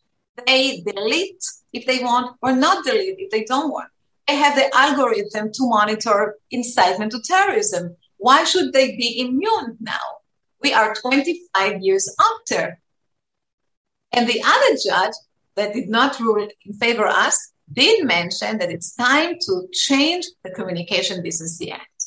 They 0.46 0.82
delete 0.82 1.44
if 1.72 1.86
they 1.86 2.04
want 2.04 2.36
or 2.42 2.56
not 2.56 2.84
delete 2.84 3.20
if 3.20 3.32
they 3.32 3.44
don't 3.46 3.72
want. 3.72 3.90
They 4.28 4.36
have 4.36 4.56
the 4.56 4.76
algorithm 4.76 5.52
to 5.54 5.70
monitor 5.70 6.36
incitement 6.52 7.12
to 7.12 7.22
terrorism. 7.22 7.96
Why 8.18 8.44
should 8.44 8.74
they 8.74 8.96
be 8.96 9.20
immune 9.20 9.78
now? 9.80 10.06
We 10.62 10.74
are 10.74 10.96
25 10.96 11.82
years 11.82 12.14
after. 12.20 12.80
And 14.12 14.28
the 14.28 14.42
other 14.44 14.78
judge 14.84 15.14
that 15.56 15.74
did 15.74 15.90
not 15.90 16.20
rule 16.20 16.48
in 16.66 16.74
favor 16.74 17.06
of 17.06 17.16
us 17.16 17.52
did 17.72 18.06
mention 18.06 18.58
that 18.58 18.72
it's 18.72 18.96
time 18.96 19.36
to 19.42 19.68
change 19.74 20.26
the 20.44 20.52
Communication 20.52 21.24
Decency 21.24 21.72
Act. 21.72 22.06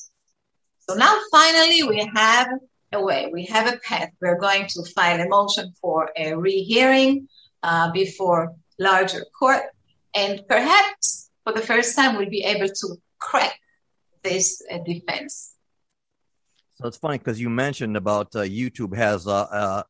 So 0.89 0.95
now 0.95 1.19
finally 1.31 1.83
we 1.83 2.11
have 2.15 2.49
a 2.93 3.03
way, 3.03 3.29
we 3.33 3.45
have 3.47 3.73
a 3.73 3.79
path. 3.79 4.11
We're 4.21 4.39
going 4.39 4.67
to 4.69 4.83
file 4.95 5.21
a 5.21 5.29
motion 5.29 5.73
for 5.81 6.11
a 6.17 6.35
rehearing 6.35 7.29
uh, 7.63 7.91
before 7.93 8.55
larger 8.79 9.25
court, 9.39 9.63
and 10.15 10.43
perhaps 10.49 11.31
for 11.45 11.53
the 11.53 11.61
first 11.61 11.97
time 11.97 12.17
we'll 12.17 12.31
be 12.31 12.45
able 12.45 12.69
to 12.69 12.97
crack 13.19 13.59
this 14.23 14.63
uh, 14.71 14.79
defense. 14.79 15.55
So 16.77 16.87
it's 16.87 16.99
funny 16.99 17.19
because 17.19 17.41
you 17.41 17.51
mentioned 17.51 17.97
about 17.97 18.35
uh, 18.37 18.41
YouTube 18.41 18.95
has 18.95 19.27
a, 19.27 19.85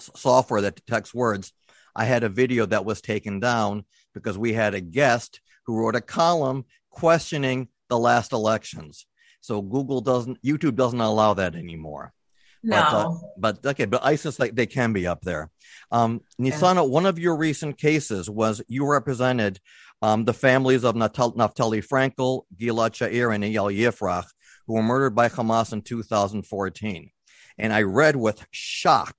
software 0.00 0.60
that 0.60 0.76
detects 0.76 1.14
words. 1.14 1.52
I 1.94 2.04
had 2.04 2.24
a 2.24 2.28
video 2.28 2.66
that 2.66 2.84
was 2.84 3.00
taken 3.00 3.40
down 3.40 3.84
because 4.14 4.38
we 4.38 4.52
had 4.52 4.74
a 4.74 4.80
guest 4.80 5.40
who 5.66 5.76
wrote 5.76 5.96
a 5.96 6.00
column 6.00 6.64
questioning 6.90 7.68
the 7.88 7.98
last 7.98 8.32
elections. 8.32 9.06
So 9.40 9.62
Google 9.62 10.00
doesn't, 10.00 10.42
YouTube 10.42 10.76
doesn't 10.76 11.00
allow 11.00 11.34
that 11.34 11.54
anymore. 11.54 12.12
No. 12.62 12.76
But, 12.76 13.58
uh, 13.58 13.60
but 13.62 13.70
okay, 13.72 13.84
but 13.84 14.04
ISIS, 14.04 14.38
like 14.38 14.54
they 14.54 14.66
can 14.66 14.92
be 14.92 15.06
up 15.06 15.22
there. 15.22 15.50
Um, 15.90 16.22
Nisana, 16.40 16.76
yeah. 16.76 16.80
one 16.82 17.06
of 17.06 17.18
your 17.18 17.36
recent 17.36 17.78
cases 17.78 18.28
was 18.28 18.62
you 18.68 18.86
represented 18.86 19.60
um, 20.02 20.24
the 20.24 20.34
families 20.34 20.84
of 20.84 20.94
Naftali 20.94 21.84
Fraenkel, 21.86 22.42
Gilad 22.56 22.92
Shaer, 22.92 23.34
and 23.34 23.44
Eyal 23.44 23.76
Yifrach, 23.76 24.26
who 24.66 24.74
were 24.74 24.82
murdered 24.82 25.14
by 25.14 25.28
Hamas 25.28 25.72
in 25.72 25.82
2014. 25.82 27.10
And 27.58 27.72
I 27.72 27.82
read 27.82 28.16
with 28.16 28.46
shock 28.50 29.16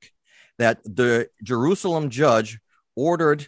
that 0.58 0.82
the 0.84 1.30
Jerusalem 1.43 2.10
judge 2.10 2.60
ordered 2.95 3.47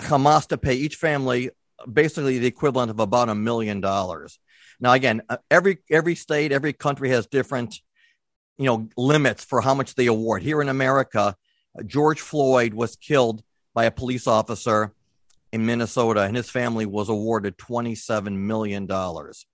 Hamas 0.00 0.48
to 0.48 0.58
pay 0.58 0.74
each 0.74 0.96
family 0.96 1.50
basically 1.92 2.38
the 2.38 2.46
equivalent 2.46 2.90
of 2.90 3.00
about 3.00 3.28
a 3.28 3.34
million 3.34 3.80
dollars. 3.80 4.38
Now, 4.80 4.92
again, 4.92 5.22
uh, 5.28 5.38
every 5.50 5.78
every 5.90 6.14
state, 6.14 6.52
every 6.52 6.72
country 6.72 7.10
has 7.10 7.26
different, 7.26 7.80
you 8.58 8.66
know, 8.66 8.88
limits 8.96 9.44
for 9.44 9.60
how 9.60 9.74
much 9.74 9.94
they 9.94 10.06
award. 10.06 10.42
Here 10.42 10.60
in 10.60 10.68
America, 10.68 11.36
George 11.86 12.20
Floyd 12.20 12.74
was 12.74 12.96
killed 12.96 13.42
by 13.74 13.84
a 13.84 13.90
police 13.90 14.26
officer 14.26 14.92
in 15.52 15.64
Minnesota, 15.64 16.22
and 16.22 16.36
his 16.36 16.50
family 16.50 16.84
was 16.84 17.08
awarded 17.08 17.56
twenty-seven 17.56 18.46
million 18.46 18.86
dollars. 18.86 19.46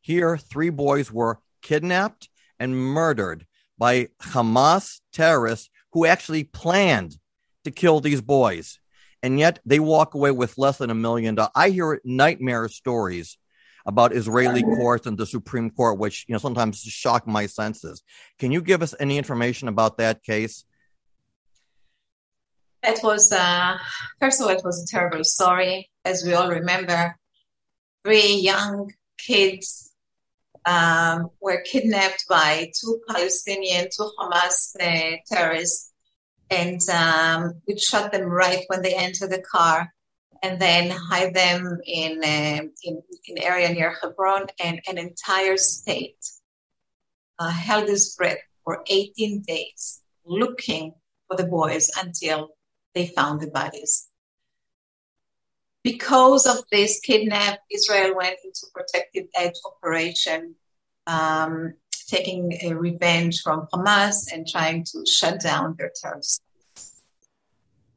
Here, 0.00 0.36
three 0.36 0.70
boys 0.70 1.10
were 1.10 1.40
kidnapped 1.62 2.28
and 2.58 2.76
murdered 2.76 3.46
by 3.78 4.08
Hamas 4.22 5.00
terrorists 5.12 5.70
who 5.92 6.06
actually 6.06 6.44
planned 6.44 7.16
to 7.64 7.70
kill 7.70 8.00
these 8.00 8.20
boys. 8.20 8.78
And 9.22 9.38
yet 9.38 9.58
they 9.66 9.80
walk 9.80 10.14
away 10.14 10.30
with 10.30 10.56
less 10.56 10.78
than 10.78 10.90
a 10.90 10.94
million 10.94 11.34
dollars. 11.34 11.52
I 11.54 11.70
hear 11.70 12.00
nightmare 12.04 12.68
stories 12.68 13.36
about 13.90 14.14
Israeli 14.14 14.62
courts 14.62 15.06
and 15.08 15.18
the 15.18 15.26
Supreme 15.26 15.68
Court, 15.70 15.98
which 15.98 16.24
you 16.26 16.32
know 16.32 16.38
sometimes 16.38 16.80
shock 16.80 17.26
my 17.26 17.44
senses. 17.46 17.96
Can 18.38 18.52
you 18.54 18.62
give 18.62 18.80
us 18.86 18.94
any 19.04 19.18
information 19.18 19.66
about 19.68 19.98
that 19.98 20.22
case? 20.22 20.64
It 22.82 23.00
was 23.02 23.24
uh, 23.32 23.76
first 24.20 24.40
of 24.40 24.46
all, 24.46 24.52
it 24.58 24.64
was 24.64 24.78
a 24.82 24.90
terrible 24.94 25.24
story, 25.24 25.90
as 26.04 26.24
we 26.24 26.32
all 26.34 26.50
remember. 26.60 27.16
Three 28.04 28.34
young 28.36 28.92
kids 29.18 29.92
um, 30.64 31.30
were 31.40 31.60
kidnapped 31.72 32.24
by 32.28 32.70
two 32.78 33.00
Palestinian, 33.08 33.88
two 33.94 34.08
Hamas 34.18 34.56
uh, 34.80 35.16
terrorists, 35.30 35.92
and 36.48 36.80
um, 37.02 37.40
we 37.66 37.76
shot 37.76 38.12
them 38.12 38.26
right 38.42 38.62
when 38.68 38.82
they 38.82 38.94
entered 38.94 39.30
the 39.32 39.42
car 39.54 39.92
and 40.42 40.60
then 40.60 40.90
hide 40.90 41.34
them 41.34 41.80
in 41.84 42.20
uh, 42.22 42.62
in 42.84 43.02
an 43.28 43.38
area 43.38 43.72
near 43.72 43.96
Hebron, 44.00 44.46
and 44.62 44.80
an 44.88 44.98
entire 44.98 45.56
state 45.56 46.24
uh, 47.38 47.50
held 47.50 47.88
its 47.88 48.14
breath 48.14 48.38
for 48.64 48.82
18 48.88 49.42
days, 49.42 50.02
looking 50.24 50.94
for 51.28 51.36
the 51.36 51.46
boys 51.46 51.90
until 52.00 52.50
they 52.94 53.06
found 53.06 53.40
the 53.40 53.48
bodies. 53.48 54.08
Because 55.82 56.46
of 56.46 56.64
this 56.70 57.00
kidnap, 57.00 57.60
Israel 57.72 58.14
went 58.14 58.36
into 58.44 58.66
protective 58.74 59.26
edge 59.34 59.54
operation, 59.64 60.54
um, 61.06 61.74
taking 62.06 62.58
a 62.62 62.74
revenge 62.74 63.40
from 63.40 63.66
Hamas 63.72 64.30
and 64.32 64.46
trying 64.46 64.84
to 64.84 65.04
shut 65.06 65.40
down 65.40 65.76
their 65.78 65.90
terrorists. 65.94 66.40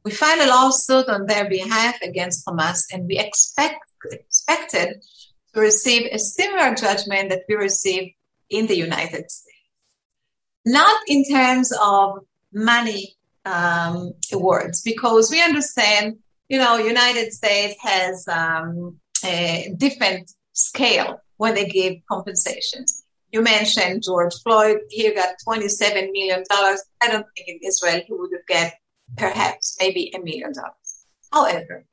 We 0.04 0.10
filed 0.10 0.42
a 0.42 0.48
lawsuit 0.48 1.08
on 1.08 1.26
their 1.26 1.48
behalf 1.48 1.96
against 2.02 2.44
Hamas, 2.46 2.82
and 2.92 3.06
we 3.06 3.18
expect, 3.18 3.80
expected 4.04 5.02
to 5.54 5.60
receive 5.60 6.08
a 6.12 6.18
similar 6.18 6.74
judgment 6.74 7.30
that 7.30 7.44
we 7.48 7.54
received 7.54 8.14
in 8.50 8.66
the 8.66 8.76
United 8.76 9.30
States. 9.30 9.40
Not 10.66 11.00
in 11.08 11.24
terms 11.24 11.72
of 11.80 12.18
money 12.52 13.16
um, 13.46 14.12
awards, 14.32 14.82
because 14.82 15.30
we 15.30 15.42
understand, 15.42 16.16
you 16.48 16.58
know, 16.58 16.76
United 16.76 17.32
States 17.32 17.76
has 17.80 18.28
um, 18.28 18.98
a 19.24 19.74
different 19.78 20.30
scale 20.52 21.20
when 21.38 21.54
they 21.54 21.66
give 21.66 21.94
compensations. 22.10 23.04
You 23.32 23.42
mentioned 23.42 24.02
George 24.04 24.34
Floyd. 24.42 24.78
He 24.90 25.12
got 25.12 25.34
$27 25.46 26.12
million. 26.12 26.44
I 26.50 26.76
don't 27.08 27.26
think 27.34 27.48
in 27.48 27.58
Israel 27.66 28.00
he 28.06 28.12
would 28.12 28.30
have 28.32 28.46
get 28.46 28.78
perhaps 29.16 29.76
maybe 29.80 30.12
a 30.14 30.18
million 30.18 30.52
dollars. 30.52 31.06
However, 31.32 31.86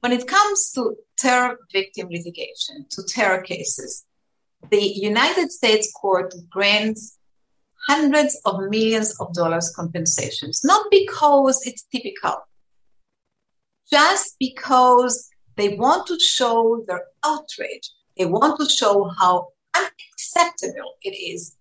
when 0.00 0.12
it 0.12 0.28
comes 0.28 0.72
to 0.72 0.96
terror 1.16 1.58
victim 1.72 2.08
litigation, 2.10 2.86
to 2.90 3.02
terror 3.02 3.42
cases, 3.42 4.04
the 4.70 4.80
United 4.80 5.50
States 5.50 5.92
court 5.92 6.34
grants 6.50 7.18
hundreds 7.88 8.40
of 8.44 8.60
millions 8.68 9.18
of 9.20 9.32
dollars 9.34 9.72
compensations, 9.74 10.60
not 10.64 10.86
because 10.90 11.66
it's 11.66 11.84
typical, 11.84 12.36
just 13.90 14.36
because 14.38 15.28
they 15.56 15.76
want 15.76 16.06
to 16.06 16.18
show 16.20 16.84
their 16.86 17.04
outrage. 17.24 17.90
They 18.16 18.26
want 18.26 18.60
to 18.60 18.68
show 18.68 19.10
how 19.18 19.48
unacceptable 19.74 20.94
it 21.02 21.10
is 21.10 21.56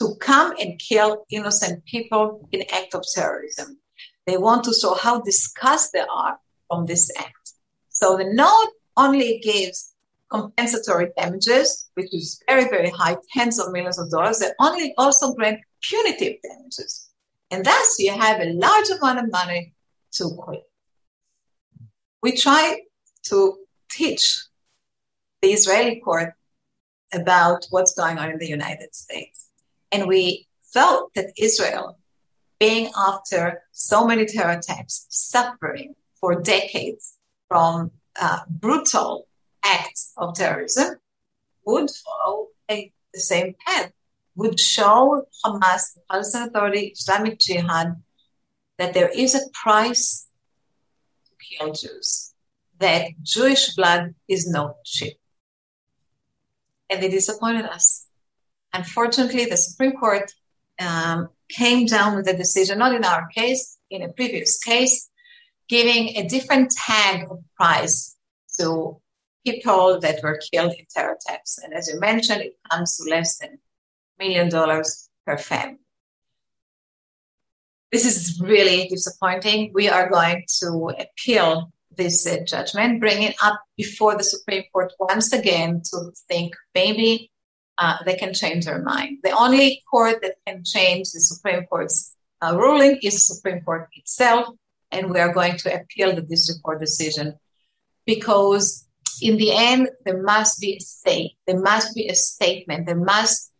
to 0.00 0.14
come 0.20 0.54
and 0.60 0.78
kill 0.78 1.24
innocent 1.30 1.84
people 1.84 2.48
in 2.52 2.62
act 2.72 2.94
of 2.94 3.04
terrorism. 3.14 3.78
They 4.26 4.36
want 4.36 4.64
to 4.64 4.72
show 4.72 4.94
how 4.94 5.20
disgusted 5.20 6.00
they 6.00 6.06
are 6.12 6.38
from 6.68 6.86
this 6.86 7.10
act. 7.18 7.52
So 7.90 8.16
the 8.16 8.32
note 8.32 8.70
only 8.96 9.40
gives 9.40 9.94
compensatory 10.30 11.10
damages, 11.16 11.88
which 11.94 12.12
is 12.12 12.42
very, 12.48 12.64
very 12.64 12.90
high, 12.90 13.16
tens 13.32 13.60
of 13.60 13.72
millions 13.72 13.98
of 13.98 14.10
dollars. 14.10 14.38
They 14.38 14.50
only 14.58 14.94
also 14.98 15.34
grant 15.34 15.60
punitive 15.82 16.36
damages. 16.42 17.10
And 17.50 17.64
thus 17.64 17.96
you 17.98 18.12
have 18.12 18.40
a 18.40 18.52
large 18.52 18.88
amount 18.90 19.20
of 19.20 19.30
money 19.30 19.74
to 20.12 20.30
quit. 20.36 20.64
We 22.22 22.36
try 22.36 22.80
to 23.24 23.58
teach 23.90 24.42
the 25.42 25.52
Israeli 25.52 26.00
court 26.00 26.32
about 27.12 27.66
what's 27.70 27.94
going 27.94 28.18
on 28.18 28.30
in 28.30 28.38
the 28.38 28.48
United 28.48 28.94
States. 28.94 29.48
And 29.92 30.08
we 30.08 30.48
felt 30.72 31.14
that 31.14 31.32
Israel 31.38 31.98
being 32.64 32.90
after 32.96 33.62
so 33.72 34.06
many 34.06 34.24
terror 34.24 34.56
attacks, 34.58 35.06
suffering 35.10 35.94
for 36.18 36.40
decades 36.40 37.18
from 37.48 37.90
uh, 38.18 38.40
brutal 38.48 39.26
acts 39.62 40.12
of 40.16 40.34
terrorism, 40.34 40.88
would 41.66 41.90
follow 42.04 42.48
a, 42.70 42.90
the 43.12 43.20
same 43.20 43.54
path, 43.66 43.92
would 44.34 44.58
show 44.58 45.26
Hamas, 45.44 45.94
the 45.94 46.00
Palestinian 46.10 46.48
Authority, 46.48 46.84
Islamic 46.98 47.38
Jihad, 47.38 47.88
that 48.78 48.94
there 48.94 49.10
is 49.24 49.34
a 49.34 49.46
price 49.62 50.26
to 51.26 51.32
kill 51.46 51.72
Jews, 51.72 52.32
that 52.78 53.02
Jewish 53.22 53.74
blood 53.74 54.14
is 54.26 54.48
not 54.48 54.70
cheap. 54.84 55.18
And 56.88 57.02
they 57.02 57.10
disappointed 57.10 57.66
us. 57.66 58.06
Unfortunately, 58.72 59.44
the 59.44 59.56
Supreme 59.56 59.96
Court 60.02 60.32
um, 60.80 61.28
came 61.54 61.86
down 61.86 62.16
with 62.16 62.28
a 62.28 62.36
decision, 62.36 62.78
not 62.78 62.94
in 62.94 63.04
our 63.04 63.28
case, 63.28 63.78
in 63.90 64.02
a 64.02 64.12
previous 64.12 64.58
case, 64.58 65.08
giving 65.68 66.16
a 66.16 66.28
different 66.28 66.70
tag 66.70 67.26
of 67.30 67.38
price 67.56 68.16
to 68.58 69.00
people 69.46 70.00
that 70.00 70.22
were 70.22 70.40
killed 70.52 70.72
in 70.78 70.86
terror 70.94 71.16
attacks. 71.18 71.58
And 71.62 71.74
as 71.74 71.88
you 71.88 72.00
mentioned, 72.00 72.42
it 72.42 72.56
comes 72.70 72.96
to 72.96 73.10
less 73.10 73.38
than 73.38 73.58
million 74.18 74.48
dollars 74.48 75.08
per 75.26 75.36
family. 75.36 75.78
This 77.92 78.04
is 78.06 78.40
really 78.40 78.88
disappointing. 78.88 79.70
We 79.72 79.88
are 79.88 80.10
going 80.10 80.44
to 80.60 80.92
appeal 80.98 81.72
this 81.96 82.26
uh, 82.26 82.38
judgment, 82.44 83.00
bring 83.00 83.22
it 83.22 83.36
up 83.42 83.60
before 83.76 84.16
the 84.16 84.24
Supreme 84.24 84.64
Court 84.72 84.92
once 84.98 85.32
again 85.32 85.82
to 85.90 86.10
think 86.28 86.54
maybe 86.74 87.30
uh, 87.78 87.96
they 88.04 88.14
can 88.14 88.32
change 88.32 88.64
their 88.64 88.82
mind. 88.82 89.18
The 89.22 89.30
only 89.30 89.82
court 89.90 90.22
that 90.22 90.36
can 90.46 90.64
change 90.64 91.10
the 91.10 91.20
Supreme 91.20 91.66
Court's 91.66 92.14
uh, 92.40 92.56
ruling 92.56 92.98
is 93.02 93.14
the 93.14 93.34
Supreme 93.34 93.60
Court 93.62 93.88
itself, 93.94 94.48
and 94.90 95.10
we 95.10 95.20
are 95.20 95.32
going 95.32 95.56
to 95.58 95.74
appeal 95.74 96.14
the 96.14 96.22
district 96.22 96.62
court 96.62 96.80
decision 96.80 97.34
because 98.06 98.86
in 99.22 99.36
the 99.36 99.52
end 99.52 99.88
there 100.04 100.22
must 100.22 100.60
be 100.60 100.76
a 100.76 100.80
state, 100.80 101.32
there 101.46 101.60
must 101.60 101.94
be 101.94 102.08
a 102.08 102.14
statement, 102.14 102.86
there 102.86 102.96
must 102.96 103.50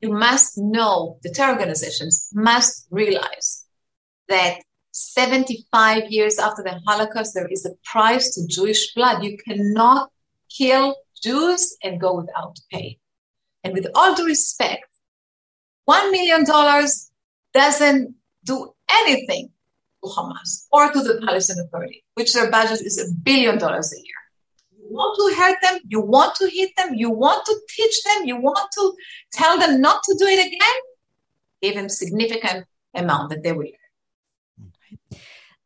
you 0.00 0.12
must 0.12 0.56
know 0.56 1.18
the 1.22 1.30
terror 1.30 1.54
organizations 1.54 2.30
must 2.32 2.86
realize 2.90 3.64
that 4.28 4.60
75 4.92 6.10
years 6.10 6.38
after 6.38 6.62
the 6.62 6.80
Holocaust, 6.86 7.34
there 7.34 7.48
is 7.48 7.66
a 7.66 7.74
price 7.84 8.34
to 8.34 8.46
Jewish 8.46 8.94
blood. 8.94 9.24
You 9.24 9.36
cannot 9.38 10.10
kill 10.56 10.96
Jews 11.22 11.76
and 11.82 12.00
go 12.00 12.14
without 12.14 12.58
pay. 12.70 12.98
And 13.64 13.74
with 13.74 13.86
all 13.94 14.14
due 14.14 14.26
respect, 14.26 14.86
$1 15.88 16.10
million 16.10 16.44
doesn't 17.54 18.14
do 18.44 18.74
anything 18.90 19.50
to 20.02 20.10
Hamas 20.10 20.66
or 20.70 20.92
to 20.92 21.02
the 21.02 21.20
Palestinian 21.24 21.66
Authority, 21.66 22.04
which 22.14 22.32
their 22.34 22.50
budget 22.50 22.80
is 22.80 22.98
a 22.98 23.14
billion 23.22 23.58
dollars 23.58 23.92
a 23.92 23.96
year. 23.96 24.14
You 24.78 24.86
want 24.90 25.16
to 25.18 25.40
hurt 25.40 25.58
them, 25.62 25.80
you 25.88 26.00
want 26.00 26.34
to 26.36 26.48
hit 26.48 26.70
them, 26.76 26.94
you 26.94 27.10
want 27.10 27.44
to 27.46 27.54
teach 27.68 28.02
them, 28.04 28.26
you 28.26 28.36
want 28.36 28.70
to 28.72 28.92
tell 29.32 29.58
them 29.58 29.80
not 29.80 30.02
to 30.04 30.16
do 30.18 30.26
it 30.26 30.46
again, 30.46 30.80
give 31.62 31.74
them 31.74 31.88
significant 31.88 32.66
amount 32.94 33.30
that 33.30 33.42
they 33.42 33.52
will 33.52 33.66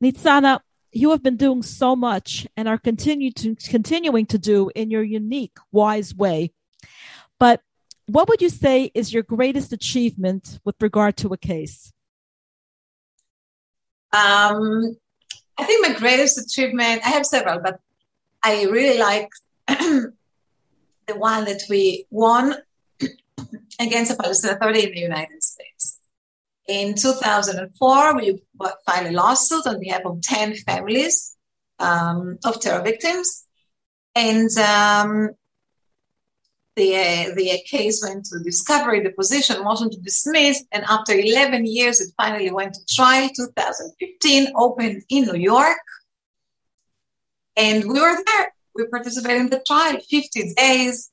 Nitsana, 0.02 0.60
you 0.90 1.10
have 1.10 1.22
been 1.22 1.36
doing 1.36 1.62
so 1.62 1.94
much 1.94 2.46
and 2.56 2.68
are 2.68 2.78
continue 2.78 3.30
to, 3.30 3.54
continuing 3.54 4.26
to 4.26 4.38
do 4.38 4.70
in 4.74 4.90
your 4.90 5.04
unique, 5.04 5.56
wise 5.70 6.14
way. 6.14 6.52
But 7.38 7.62
what 8.06 8.28
would 8.28 8.42
you 8.42 8.48
say 8.48 8.90
is 8.94 9.12
your 9.12 9.22
greatest 9.22 9.72
achievement 9.72 10.58
with 10.64 10.76
regard 10.80 11.16
to 11.18 11.32
a 11.32 11.36
case? 11.36 11.92
Um, 14.12 14.96
I 15.56 15.64
think 15.64 15.88
my 15.88 15.94
greatest 15.94 16.38
achievement, 16.38 17.02
I 17.04 17.10
have 17.10 17.26
several, 17.26 17.60
but 17.60 17.80
I 18.42 18.64
really 18.64 18.98
like 18.98 19.28
the 19.68 20.12
one 21.14 21.44
that 21.44 21.62
we 21.70 22.06
won 22.10 22.54
against 23.80 24.10
the 24.10 24.22
Palestinian 24.22 24.56
Authority 24.56 24.86
in 24.86 24.94
the 24.94 25.00
United 25.00 25.42
States. 25.42 25.98
In 26.68 26.94
2004, 26.94 28.16
we 28.16 28.42
filed 28.86 29.06
a 29.06 29.12
lawsuit 29.12 29.66
on 29.66 29.80
behalf 29.80 30.02
of 30.04 30.20
10 30.20 30.54
families 30.56 31.36
um, 31.78 32.38
of 32.44 32.60
terror 32.60 32.82
victims. 32.82 33.44
And 34.14 34.50
um, 34.58 35.30
the, 36.76 36.96
uh, 36.96 37.34
the 37.34 37.60
case 37.66 38.02
went 38.02 38.24
to 38.26 38.38
discovery, 38.38 39.00
the 39.00 39.12
position, 39.12 39.62
motion 39.62 39.90
to 39.90 40.00
dismiss, 40.00 40.64
and 40.72 40.84
after 40.88 41.12
11 41.12 41.66
years, 41.66 42.00
it 42.00 42.12
finally 42.16 42.50
went 42.50 42.74
to 42.74 42.94
trial. 42.94 43.28
2015 43.28 44.52
opened 44.56 45.02
in 45.10 45.24
New 45.24 45.36
York, 45.36 45.78
and 47.56 47.84
we 47.84 48.00
were 48.00 48.16
there. 48.26 48.54
We 48.74 48.86
participated 48.86 49.40
in 49.42 49.50
the 49.50 49.62
trial, 49.66 49.98
50 50.00 50.54
days. 50.54 51.10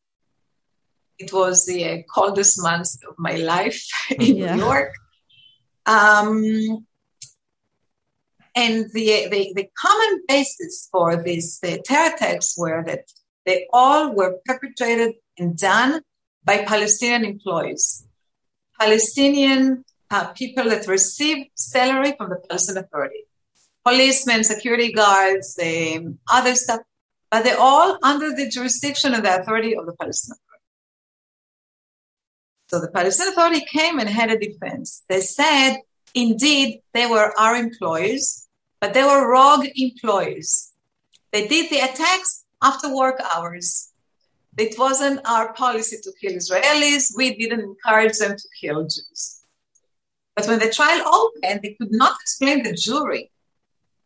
It 1.18 1.34
was 1.34 1.66
the 1.66 1.86
uh, 1.86 1.98
coldest 2.14 2.62
month 2.62 2.96
of 3.08 3.16
my 3.18 3.36
life 3.36 3.86
in 4.12 4.38
yeah. 4.38 4.56
New 4.56 4.62
York. 4.62 4.94
Um, 5.86 6.86
and 8.56 8.86
the, 8.94 9.28
the, 9.30 9.54
the, 9.56 9.70
common 9.78 10.24
basis 10.28 10.88
for 10.92 11.22
these 11.22 11.60
the 11.60 11.82
terror 11.84 12.14
attacks 12.14 12.56
were 12.58 12.84
that 12.86 13.06
they 13.46 13.68
all 13.74 14.14
were 14.14 14.40
perpetrated 14.46 15.16
and 15.40 15.58
done 15.58 16.02
by 16.44 16.64
Palestinian 16.66 17.26
employees, 17.26 18.06
Palestinian 18.80 19.84
uh, 20.12 20.28
people 20.34 20.66
that 20.66 20.88
receive 20.88 21.48
salary 21.56 22.14
from 22.18 22.30
the 22.30 22.38
Palestinian 22.48 22.86
Authority, 22.86 23.24
policemen, 23.86 24.44
security 24.44 24.92
guards, 24.92 25.58
um, 25.62 26.20
other 26.32 26.56
stuff, 26.56 26.82
but 27.30 27.44
they're 27.44 27.60
all 27.60 27.98
under 28.04 28.36
the 28.36 28.50
jurisdiction 28.50 29.14
and 29.14 29.24
the 29.24 29.40
authority 29.40 29.76
of 29.76 29.86
the 29.86 29.94
Palestinian 29.94 30.38
Authority. 30.38 30.66
So 32.68 32.80
the 32.82 32.92
Palestinian 32.92 33.34
Authority 33.34 33.66
came 33.66 34.00
and 34.00 34.10
had 34.10 34.32
a 34.32 34.40
defense. 34.40 35.04
They 35.10 35.22
said, 35.22 35.78
indeed, 36.14 36.82
they 36.94 37.06
were 37.06 37.34
our 37.38 37.56
employees, 37.56 38.48
but 38.82 38.94
they 38.94 39.04
were 39.04 39.32
rogue 39.32 39.68
employees. 39.76 40.72
They 41.32 41.48
did 41.48 41.70
the 41.70 41.80
attacks 41.80 42.46
after 42.64 42.94
work 42.96 43.22
hours. 43.36 43.92
It 44.60 44.78
wasn't 44.78 45.22
our 45.26 45.54
policy 45.54 45.98
to 46.04 46.12
kill 46.20 46.34
Israelis. 46.34 47.14
We 47.16 47.36
didn't 47.36 47.62
encourage 47.62 48.18
them 48.18 48.36
to 48.36 48.48
kill 48.60 48.84
Jews. 48.84 49.42
But 50.36 50.48
when 50.48 50.60
the 50.60 50.72
trial 50.72 51.02
opened, 51.08 51.62
they 51.64 51.76
could 51.80 51.92
not 51.92 52.18
explain 52.22 52.64
the 52.64 52.74
jury. 52.74 53.32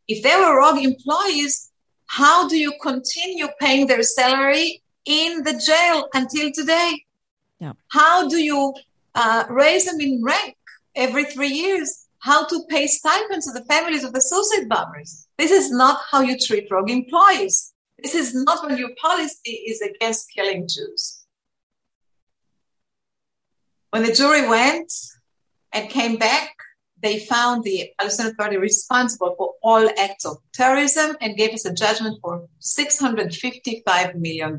If 0.08 0.24
they 0.24 0.36
were 0.36 0.60
rogue 0.60 0.84
employees, 0.84 1.72
how 2.06 2.48
do 2.48 2.58
you 2.58 2.74
continue 2.82 3.48
paying 3.60 3.88
their 3.88 4.04
salary 4.04 4.84
in 5.06 5.44
the 5.44 5.54
jail 5.54 6.08
until 6.14 6.52
today? 6.52 7.04
Yeah. 7.60 7.74
How 7.90 8.28
do 8.28 8.38
you 8.38 8.74
uh, 9.16 9.46
raise 9.50 9.86
them 9.86 10.00
in 10.00 10.24
rank 10.24 10.56
every 10.96 11.26
three 11.26 11.50
years? 11.50 12.08
How 12.20 12.46
to 12.46 12.64
pay 12.70 12.88
stipends 12.88 13.48
to 13.48 13.60
the 13.60 13.66
families 13.66 14.04
of 14.04 14.14
the 14.14 14.22
suicide 14.22 14.70
bombers? 14.70 15.28
This 15.38 15.52
is 15.52 15.72
not 15.72 16.02
how 16.10 16.22
you 16.22 16.38
treat 16.38 16.70
rogue 16.72 16.90
employees. 16.90 17.73
This 18.04 18.16
is 18.16 18.36
not 18.36 18.68
when 18.68 18.78
your 18.78 18.94
policy 19.02 19.52
is 19.52 19.82
against 19.82 20.30
killing 20.36 20.68
Jews. 20.68 21.26
When 23.92 24.04
the 24.04 24.14
jury 24.14 24.48
went 24.48 24.92
and 25.72 25.90
came 25.90 26.18
back, 26.18 26.54
they 27.02 27.20
found 27.20 27.64
the 27.64 27.92
Palestinian 27.98 28.34
Authority 28.34 28.58
responsible 28.58 29.36
for 29.38 29.54
all 29.62 29.90
acts 29.98 30.26
of 30.26 30.38
terrorism 30.54 31.16
and 31.22 31.38
gave 31.38 31.54
us 31.54 31.66
a 31.66 31.74
judgment 31.74 32.20
for 32.22 32.48
$655 32.62 34.16
million. 34.16 34.58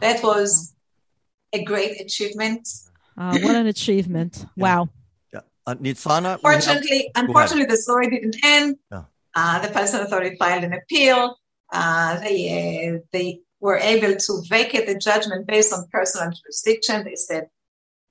That 0.00 0.22
was 0.22 0.74
a 1.52 1.62
great 1.64 2.00
achievement. 2.00 2.68
Uh, 3.16 3.38
what 3.38 3.54
an 3.54 3.66
achievement! 3.66 4.44
Wow. 4.56 4.88
Yeah. 5.32 5.40
Uh, 5.66 5.74
Nitsana, 5.74 6.34
unfortunately, 6.34 7.10
have... 7.14 7.24
unfortunately, 7.24 7.66
the 7.66 7.76
story 7.76 8.10
didn't 8.10 8.36
end. 8.44 8.76
Yeah. 8.90 9.04
Uh, 9.34 9.58
the 9.60 9.68
Palestinian 9.68 10.06
Authority 10.06 10.36
filed 10.36 10.64
an 10.64 10.72
appeal. 10.72 11.36
Uh, 11.72 12.20
they 12.20 12.94
uh, 12.94 12.98
they 13.12 13.40
were 13.60 13.78
able 13.78 14.14
to 14.16 14.42
vacate 14.48 14.86
the 14.86 14.98
judgment 14.98 15.46
based 15.46 15.72
on 15.72 15.86
personal 15.90 16.30
jurisdiction. 16.30 17.04
They 17.04 17.16
said, 17.16 17.48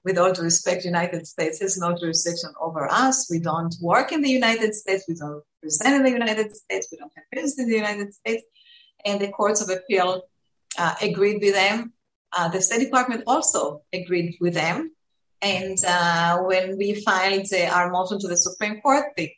with 0.03 0.17
all 0.17 0.33
due 0.33 0.41
respect, 0.41 0.83
United 0.83 1.27
States 1.27 1.59
has 1.61 1.77
no 1.77 1.95
jurisdiction 1.95 2.51
over 2.59 2.91
us. 2.91 3.29
We 3.29 3.39
don't 3.39 3.73
work 3.81 4.11
in 4.11 4.21
the 4.21 4.29
United 4.29 4.73
States. 4.73 5.05
We 5.07 5.15
don't 5.15 5.43
present 5.61 5.95
in 5.95 6.03
the 6.03 6.11
United 6.11 6.55
States. 6.55 6.87
We 6.91 6.97
don't 6.97 7.11
have 7.15 7.25
business 7.31 7.59
in 7.59 7.69
the 7.69 7.75
United 7.75 8.13
States. 8.13 8.43
And 9.05 9.21
the 9.21 9.29
courts 9.29 9.61
of 9.61 9.69
appeal 9.69 10.23
uh, 10.77 10.95
agreed 11.01 11.41
with 11.41 11.53
them 11.53 11.93
uh, 12.35 12.49
the 12.49 12.61
State 12.61 12.79
Department 12.79 13.23
also 13.27 13.83
agreed 13.93 14.37
with 14.41 14.53
them. 14.53 14.91
And 15.41 15.77
uh, 15.85 16.39
when 16.39 16.77
we 16.77 17.01
filed 17.01 17.47
our 17.53 17.91
motion 17.91 18.19
to 18.19 18.27
the 18.27 18.37
Supreme 18.37 18.81
Court, 18.81 19.05
the, 19.17 19.31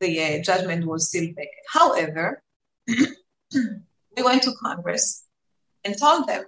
the 0.00 0.22
uh, 0.22 0.42
judgment 0.42 0.86
was 0.86 1.08
still 1.08 1.26
vacant. 1.26 1.66
However, 1.72 2.42
we 2.86 4.22
went 4.22 4.42
to 4.44 4.52
Congress 4.62 5.24
and 5.84 5.98
told 5.98 6.26
them 6.26 6.44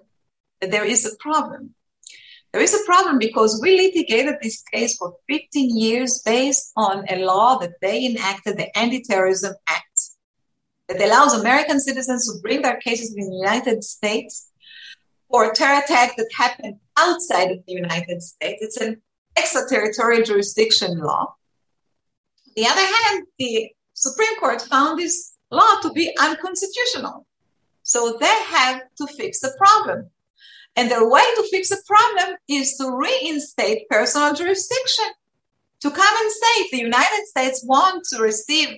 that 0.61 0.70
there 0.70 0.84
is 0.84 1.07
a 1.07 1.16
problem. 1.18 1.74
There 2.53 2.62
is 2.62 2.74
a 2.74 2.84
problem 2.84 3.18
because 3.18 3.61
we 3.62 3.76
litigated 3.76 4.36
this 4.42 4.62
case 4.62 4.96
for 4.96 5.14
15 5.28 5.76
years 5.76 6.20
based 6.24 6.72
on 6.76 7.05
a 7.09 7.24
law 7.24 7.59
that 7.59 7.80
they 7.80 8.05
enacted, 8.07 8.57
the 8.57 8.76
Anti-Terrorism 8.76 9.55
Act, 9.68 10.01
that 10.88 11.01
allows 11.01 11.32
American 11.32 11.78
citizens 11.78 12.26
to 12.26 12.40
bring 12.42 12.62
their 12.62 12.78
cases 12.78 13.14
in 13.16 13.30
the 13.30 13.36
United 13.36 13.84
States 13.84 14.51
for 15.30 15.44
a 15.44 15.55
terror 15.55 15.80
attack 15.84 16.16
that 16.16 16.28
happened 16.36 16.76
outside 16.98 17.53
of 17.53 17.59
the 17.66 17.72
United 17.72 18.20
States. 18.20 18.59
It's 18.61 18.76
an 18.78 19.01
extraterritorial 19.36 20.24
jurisdiction 20.24 20.98
law. 20.98 21.36
On 22.51 22.62
the 22.62 22.68
other 22.68 22.80
hand, 22.80 23.26
the 23.38 23.70
Supreme 23.94 24.38
Court 24.40 24.61
found 24.62 24.98
this 24.98 25.36
law 25.51 25.80
to 25.82 25.92
be 25.92 26.16
unconstitutional. 26.18 27.26
So 27.82 28.16
they 28.20 28.26
have 28.26 28.82
to 28.98 29.07
fix 29.07 29.40
the 29.40 29.55
problem. 29.57 30.11
And 30.76 30.90
their 30.90 31.09
way 31.09 31.22
to 31.36 31.48
fix 31.51 31.68
the 31.68 31.82
problem 31.86 32.36
is 32.48 32.76
to 32.78 32.90
reinstate 32.96 33.88
personal 33.88 34.34
jurisdiction. 34.34 35.07
To 35.80 35.90
come 35.90 36.14
and 36.22 36.30
say 36.30 36.53
if 36.62 36.70
the 36.72 36.78
United 36.78 37.26
States 37.26 37.64
wants 37.64 38.11
to 38.11 38.22
receive, 38.22 38.76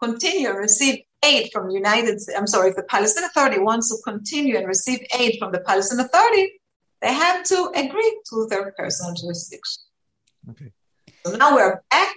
continue 0.00 0.48
to 0.48 0.54
receive 0.54 1.00
aid 1.24 1.50
from 1.52 1.68
the 1.68 1.74
United 1.74 2.20
I'm 2.36 2.46
sorry, 2.46 2.70
if 2.70 2.76
the 2.76 2.84
Palestinian 2.84 3.30
Authority 3.30 3.58
wants 3.58 3.88
to 3.88 3.96
continue 4.04 4.56
and 4.56 4.66
receive 4.66 5.00
aid 5.18 5.36
from 5.38 5.52
the 5.52 5.60
Palestinian 5.60 6.06
Authority, 6.06 6.60
they 7.00 7.12
have 7.12 7.42
to 7.44 7.72
agree 7.74 8.20
to 8.30 8.46
their 8.48 8.72
personal 8.78 9.14
jurisdiction. 9.14 9.82
Okay. 10.50 10.70
So 11.24 11.36
now 11.36 11.54
we're 11.54 11.82
back 11.90 12.14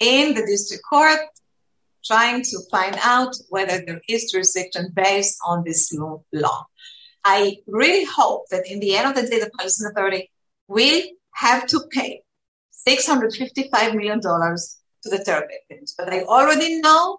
in 0.00 0.34
the 0.34 0.46
district 0.46 0.82
court 0.88 1.20
trying 2.04 2.42
to 2.42 2.58
find 2.70 2.96
out 3.02 3.34
whether 3.48 3.82
there 3.84 4.00
is 4.08 4.30
jurisdiction 4.30 4.92
based 4.94 5.38
on 5.44 5.64
this 5.64 5.92
new 5.92 6.24
law. 6.32 6.66
I 7.24 7.58
really 7.66 8.04
hope 8.04 8.44
that 8.50 8.66
in 8.70 8.80
the 8.80 8.96
end 8.96 9.08
of 9.08 9.14
the 9.14 9.28
day, 9.28 9.40
the 9.40 9.50
Palestinian 9.58 9.92
Authority 9.92 10.30
will 10.68 11.02
have 11.32 11.66
to 11.66 11.80
pay 11.90 12.22
$655 12.88 13.94
million 13.94 14.20
to 14.20 15.10
the 15.10 15.22
terror 15.24 15.46
victims. 15.46 15.94
But 15.98 16.12
I 16.12 16.22
already 16.22 16.80
know 16.80 17.18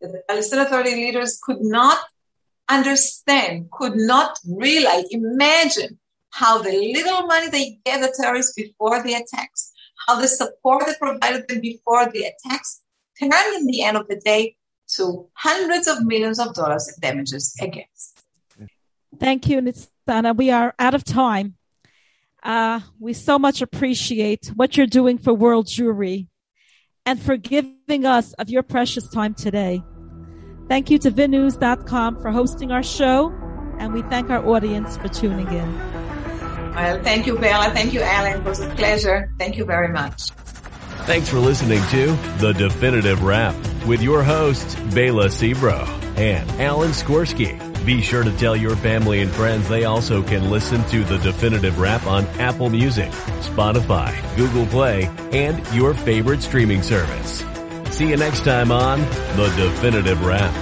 that 0.00 0.12
the 0.12 0.22
Palestinian 0.28 0.66
Authority 0.66 0.94
leaders 0.94 1.38
could 1.42 1.60
not 1.60 1.98
understand, 2.68 3.70
could 3.72 3.96
not 3.96 4.38
realize, 4.46 5.04
imagine 5.10 5.98
how 6.30 6.62
the 6.62 6.70
little 6.70 7.26
money 7.26 7.48
they 7.48 7.80
gave 7.84 8.00
the 8.00 8.14
terrorists 8.16 8.54
before 8.54 9.02
the 9.02 9.14
attacks, 9.14 9.69
how 10.06 10.20
the 10.20 10.28
support 10.28 10.86
they 10.86 10.94
provided 10.98 11.48
them 11.48 11.60
before 11.60 12.10
the 12.10 12.24
attacks 12.24 12.80
turned 13.18 13.32
in 13.56 13.66
the 13.66 13.82
end 13.82 13.96
of 13.96 14.08
the 14.08 14.16
day 14.16 14.56
to 14.96 15.28
hundreds 15.34 15.86
of 15.86 16.04
millions 16.04 16.38
of 16.38 16.54
dollars 16.54 16.88
in 16.88 16.94
damages 17.00 17.54
against. 17.60 18.22
Thank 19.18 19.48
you, 19.48 19.60
Nitsana. 19.60 20.36
We 20.36 20.50
are 20.50 20.74
out 20.78 20.94
of 20.94 21.04
time. 21.04 21.56
Uh, 22.42 22.80
we 22.98 23.12
so 23.12 23.38
much 23.38 23.60
appreciate 23.60 24.50
what 24.54 24.76
you're 24.76 24.86
doing 24.86 25.18
for 25.18 25.34
World 25.34 25.66
Jewry 25.66 26.28
and 27.04 27.20
for 27.20 27.36
giving 27.36 28.06
us 28.06 28.32
of 28.34 28.48
your 28.48 28.62
precious 28.62 29.08
time 29.08 29.34
today. 29.34 29.82
Thank 30.68 30.90
you 30.90 30.98
to 30.98 31.10
vinnews.com 31.10 32.22
for 32.22 32.30
hosting 32.30 32.70
our 32.70 32.82
show, 32.82 33.32
and 33.78 33.92
we 33.92 34.02
thank 34.02 34.30
our 34.30 34.46
audience 34.46 34.96
for 34.96 35.08
tuning 35.08 35.48
in. 35.48 35.99
Well, 36.74 37.02
thank 37.02 37.26
you, 37.26 37.38
Bella. 37.38 37.70
Thank 37.72 37.92
you, 37.92 38.00
Alan. 38.00 38.40
It 38.40 38.44
was 38.44 38.60
a 38.60 38.68
pleasure. 38.70 39.32
Thank 39.38 39.56
you 39.56 39.64
very 39.64 39.88
much. 39.88 40.30
Thanks 41.04 41.28
for 41.28 41.38
listening 41.38 41.82
to 41.90 42.12
The 42.38 42.52
Definitive 42.52 43.22
Wrap 43.22 43.54
with 43.86 44.02
your 44.02 44.22
hosts, 44.22 44.74
Bela 44.94 45.26
Sebro 45.26 45.86
and 46.16 46.48
Alan 46.60 46.90
Skorsky. 46.90 47.58
Be 47.84 48.02
sure 48.02 48.22
to 48.22 48.30
tell 48.36 48.54
your 48.54 48.76
family 48.76 49.20
and 49.20 49.30
friends 49.30 49.68
they 49.68 49.84
also 49.84 50.22
can 50.22 50.50
listen 50.50 50.84
to 50.88 51.02
The 51.02 51.18
Definitive 51.18 51.78
Wrap 51.80 52.06
on 52.06 52.26
Apple 52.38 52.68
Music, 52.68 53.10
Spotify, 53.40 54.14
Google 54.36 54.66
Play, 54.66 55.10
and 55.32 55.66
your 55.74 55.94
favorite 55.94 56.42
streaming 56.42 56.82
service. 56.82 57.42
See 57.90 58.10
you 58.10 58.16
next 58.16 58.44
time 58.44 58.70
on 58.70 59.00
The 59.36 59.52
Definitive 59.56 60.24
Wrap. 60.24 60.54